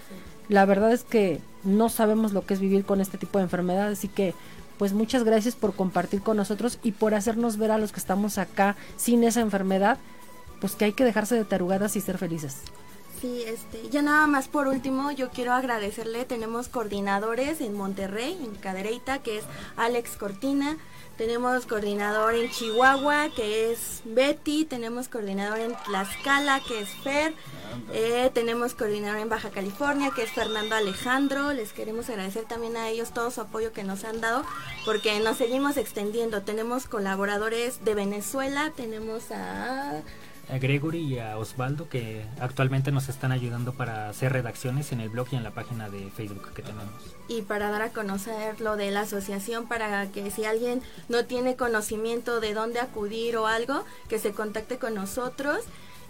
La 0.49 0.67
verdad 0.67 0.93
es 0.93 1.05
que 1.05 1.41
no 1.65 1.89
sabemos 1.89 2.33
lo 2.33 2.45
que 2.45 2.55
es 2.55 2.61
vivir 2.61 2.85
con 2.85 3.01
este 3.01 3.17
tipo 3.17 3.39
de 3.39 3.45
enfermedad, 3.45 3.89
así 3.89 4.09
que 4.09 4.35
pues 4.83 4.95
muchas 4.95 5.23
gracias 5.23 5.55
por 5.55 5.77
compartir 5.77 6.23
con 6.23 6.37
nosotros 6.37 6.81
y 6.83 6.91
por 6.91 7.15
hacernos 7.15 7.57
ver 7.57 7.71
a 7.71 7.79
los 7.79 7.93
que 7.93 8.01
estamos 8.01 8.37
acá 8.37 8.75
sin 8.97 9.23
esa 9.23 9.41
enfermedad, 9.41 9.97
pues 10.61 10.75
que 10.75 10.87
hay 10.87 10.93
que 10.93 11.05
dejarse 11.05 11.37
de 11.37 11.45
tarugadas 11.45 11.95
y 11.95 12.01
ser 12.01 12.19
felices. 12.19 12.57
Sí, 13.21 13.45
este, 13.47 13.89
ya 13.91 14.03
nada 14.03 14.27
más 14.27 14.49
por 14.49 14.67
último, 14.67 15.13
yo 15.13 15.31
quiero 15.31 15.53
agradecerle, 15.53 16.25
tenemos 16.25 16.67
coordinadores 16.67 17.61
en 17.61 17.75
Monterrey, 17.75 18.37
en 18.43 18.57
Cadereyta, 18.57 19.21
que 19.21 19.39
es 19.39 19.45
Alex 19.77 20.17
Cortina, 20.17 20.77
tenemos 21.17 21.67
coordinador 21.67 22.35
en 22.35 22.51
Chihuahua, 22.51 23.29
que 23.35 23.73
es 23.73 24.03
Betty, 24.05 24.65
tenemos 24.65 25.09
coordinador 25.09 25.59
en 25.59 25.75
Tlaxcala, 25.85 26.61
que 26.67 26.81
es 26.81 26.89
Fer, 26.89 27.35
eh, 27.93 28.31
tenemos 28.35 28.75
coordinador 28.75 29.19
en 29.21 29.29
Baja 29.29 29.51
California, 29.51 30.11
que 30.15 30.23
es 30.23 30.31
Fernando 30.31 30.75
Alejandro. 30.75 31.53
Les 31.53 31.73
queremos 31.73 32.09
agradecer 32.11 32.45
también 32.45 32.77
a 32.77 32.89
ellos 32.89 33.13
todo 33.13 33.31
su 33.31 33.41
apoyo 33.41 33.73
que 33.73 33.85
nos 33.85 34.05
han 34.05 34.21
dado, 34.21 34.45
porque 34.85 35.19
nos 35.21 35.37
seguimos 35.37 35.77
extendiendo. 35.77 36.43
Tenemos 36.43 36.87
colaboradores 36.87 37.85
de 37.85 37.95
Venezuela, 37.95 38.73
tenemos 38.77 39.31
a 39.31 40.03
a 40.51 40.59
Gregory 40.59 41.01
y 41.01 41.19
a 41.19 41.39
Osvaldo 41.39 41.89
que 41.89 42.25
actualmente 42.41 42.93
nos 42.93 43.09
están 43.09 43.33
ayudando 43.33 43.73
para 43.73 44.09
hacer 44.09 44.33
redacciones 44.33 44.93
en 44.93 45.01
el 45.01 45.09
blog 45.09 45.29
y 45.33 45.37
en 45.37 45.45
la 45.45 45.53
página 45.53 45.89
de 45.89 46.11
Facebook 46.11 46.53
que 46.55 46.63
tenemos. 46.63 46.93
Y 47.29 47.43
para 47.43 47.71
dar 47.71 47.83
a 47.83 47.91
conocer 47.91 48.61
lo 48.61 48.77
de 48.77 48.91
la 48.91 49.03
asociación, 49.03 49.67
para 49.67 50.11
que 50.11 50.31
si 50.31 50.45
alguien 50.45 50.83
no 51.09 51.25
tiene 51.25 51.57
conocimiento 51.57 52.41
de 52.41 52.55
dónde 52.55 52.81
acudir 52.81 53.37
o 53.37 53.47
algo, 53.47 53.85
que 54.09 54.19
se 54.19 54.33
contacte 54.33 54.79
con 54.79 54.95
nosotros 54.95 55.65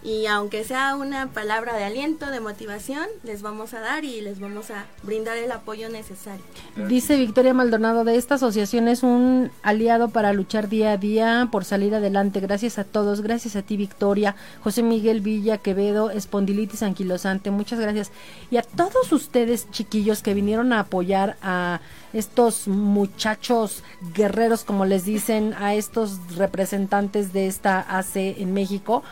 y 0.05 0.27
aunque 0.27 0.65
sea 0.65 0.97
una 0.97 1.29
palabra 1.29 1.77
de 1.77 1.85
aliento, 1.85 2.27
de 2.27 2.41
motivación, 2.41 3.07
les 3.23 3.41
vamos 3.43 3.73
a 3.73 3.81
dar 3.81 4.05
y 4.05 4.21
les 4.21 4.41
vamos 4.41 4.71
a 4.71 4.87
brindar 5.05 5.37
el 5.37 5.53
apoyo 5.53 5.89
necesario. 5.89 6.45
Dice 6.89 7.17
Victoria 7.17 7.55
Maldonado, 7.55 8.03
de 8.03 8.17
esta 8.17 8.35
asociación 8.35 8.89
es 8.89 9.05
un 9.05 9.53
aliado 9.63 10.09
para 10.09 10.33
luchar 10.33 10.69
día 10.69 10.93
a 10.93 10.97
día 10.97 11.49
por 11.53 11.65
salir 11.65 11.95
adelante. 11.95 12.41
Gracias 12.41 12.79
a 12.79 12.85
todos, 12.85 13.21
gracias 13.21 13.55
a 13.55 13.63
ti 13.63 13.77
Victoria, 13.77 14.35
José 14.65 14.83
Miguel 14.83 15.21
Villa 15.21 15.59
Quevedo, 15.59 16.11
Espondilitis 16.11 16.83
Anquilosante, 16.83 17.53
muchas 17.53 17.79
gracias. 17.79 18.11
Y 18.51 18.57
a 18.57 18.63
todos 18.63 19.13
ustedes 19.13 19.71
chiquillos 19.71 20.23
que 20.23 20.35
vinieron 20.35 20.73
a 20.73 20.81
apoyar 20.81 21.37
a 21.43 21.81
estos 22.13 22.67
muchachos 22.67 23.85
guerreros, 24.15 24.65
como 24.65 24.85
les 24.85 25.05
dicen, 25.05 25.55
a 25.55 25.75
estos 25.75 26.19
representantes 26.37 27.33
de 27.33 27.47
esta 27.47 27.81
AC 27.81 28.17
en 28.17 28.53
México 28.53 29.03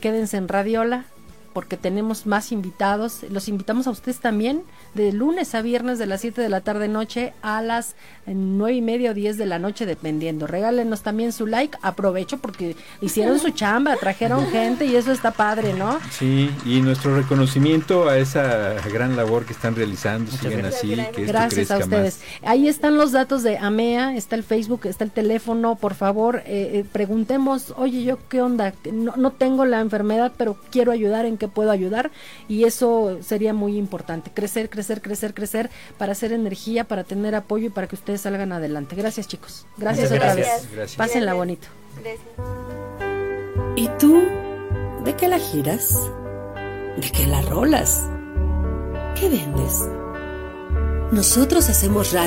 quédense 0.00 0.36
en 0.36 0.48
Radiola 0.48 1.04
porque 1.52 1.76
tenemos 1.76 2.26
más 2.26 2.52
invitados. 2.52 3.24
Los 3.30 3.48
invitamos 3.48 3.86
a 3.86 3.90
ustedes 3.90 4.20
también 4.20 4.62
de 4.94 5.12
lunes 5.12 5.54
a 5.54 5.62
viernes 5.62 5.98
de 5.98 6.06
las 6.06 6.20
7 6.20 6.40
de 6.40 6.48
la 6.48 6.60
tarde 6.60 6.88
noche 6.88 7.32
a 7.42 7.62
las 7.62 7.96
9 8.26 8.74
y 8.74 8.82
media 8.82 9.10
o 9.10 9.14
10 9.14 9.38
de 9.38 9.46
la 9.46 9.58
noche 9.58 9.86
dependiendo. 9.86 10.46
Regálenos 10.46 11.02
también 11.02 11.32
su 11.32 11.46
like. 11.46 11.78
Aprovecho 11.82 12.38
porque 12.38 12.76
hicieron 13.00 13.38
su 13.38 13.50
chamba, 13.50 13.96
trajeron 13.96 14.46
gente 14.50 14.84
y 14.86 14.96
eso 14.96 15.12
está 15.12 15.30
padre, 15.32 15.74
¿no? 15.74 15.98
Sí, 16.10 16.50
y 16.64 16.80
nuestro 16.80 17.16
reconocimiento 17.16 18.08
a 18.08 18.18
esa 18.18 18.74
gran 18.92 19.16
labor 19.16 19.44
que 19.44 19.52
están 19.52 19.74
realizando. 19.74 20.30
Así. 20.32 20.96
Que 21.14 21.24
gracias 21.24 21.70
a 21.70 21.78
ustedes. 21.78 22.20
Ahí 22.42 22.68
están 22.68 22.96
los 22.96 23.12
datos 23.12 23.42
de 23.42 23.58
AMEA, 23.58 24.16
está 24.16 24.36
el 24.36 24.44
Facebook, 24.44 24.82
está 24.84 25.04
el 25.04 25.10
teléfono. 25.10 25.76
Por 25.76 25.94
favor, 25.94 26.42
eh, 26.46 26.70
eh, 26.74 26.84
preguntemos, 26.90 27.74
oye, 27.76 28.02
yo 28.04 28.18
qué 28.28 28.42
onda, 28.42 28.72
no, 28.92 29.14
no 29.16 29.32
tengo 29.32 29.64
la 29.64 29.80
enfermedad, 29.80 30.32
pero 30.36 30.56
quiero 30.70 30.92
ayudar, 30.92 31.24
¿en 31.24 31.36
qué 31.40 31.48
puedo 31.48 31.72
ayudar? 31.72 32.12
Y 32.46 32.64
eso 32.64 33.18
sería 33.22 33.52
muy 33.52 33.76
importante. 33.76 34.30
Crecer, 34.32 34.70
crecer 34.70 35.00
crecer, 35.02 35.34
crecer, 35.34 35.70
para 35.98 36.12
hacer 36.12 36.32
energía, 36.32 36.84
para 36.84 37.02
tener 37.02 37.34
apoyo 37.34 37.66
y 37.66 37.70
para 37.70 37.88
que 37.88 37.96
ustedes 37.96 38.20
salgan 38.20 38.52
adelante. 38.52 38.94
Gracias 38.94 39.26
chicos. 39.26 39.66
Gracias 39.76 40.12
otra 40.12 40.34
vez. 40.34 40.94
Pásenla 40.96 41.34
bonito. 41.34 41.66
¿Y 43.74 43.88
tú? 43.98 44.22
¿De 45.04 45.16
qué 45.16 45.28
la 45.28 45.38
giras? 45.38 45.96
¿De 46.96 47.10
qué 47.10 47.26
la 47.26 47.40
rolas? 47.42 48.06
¿Qué 49.18 49.28
vendes? 49.28 49.88
Nosotros 51.12 51.68
hacemos 51.68 52.12
radio 52.12 52.18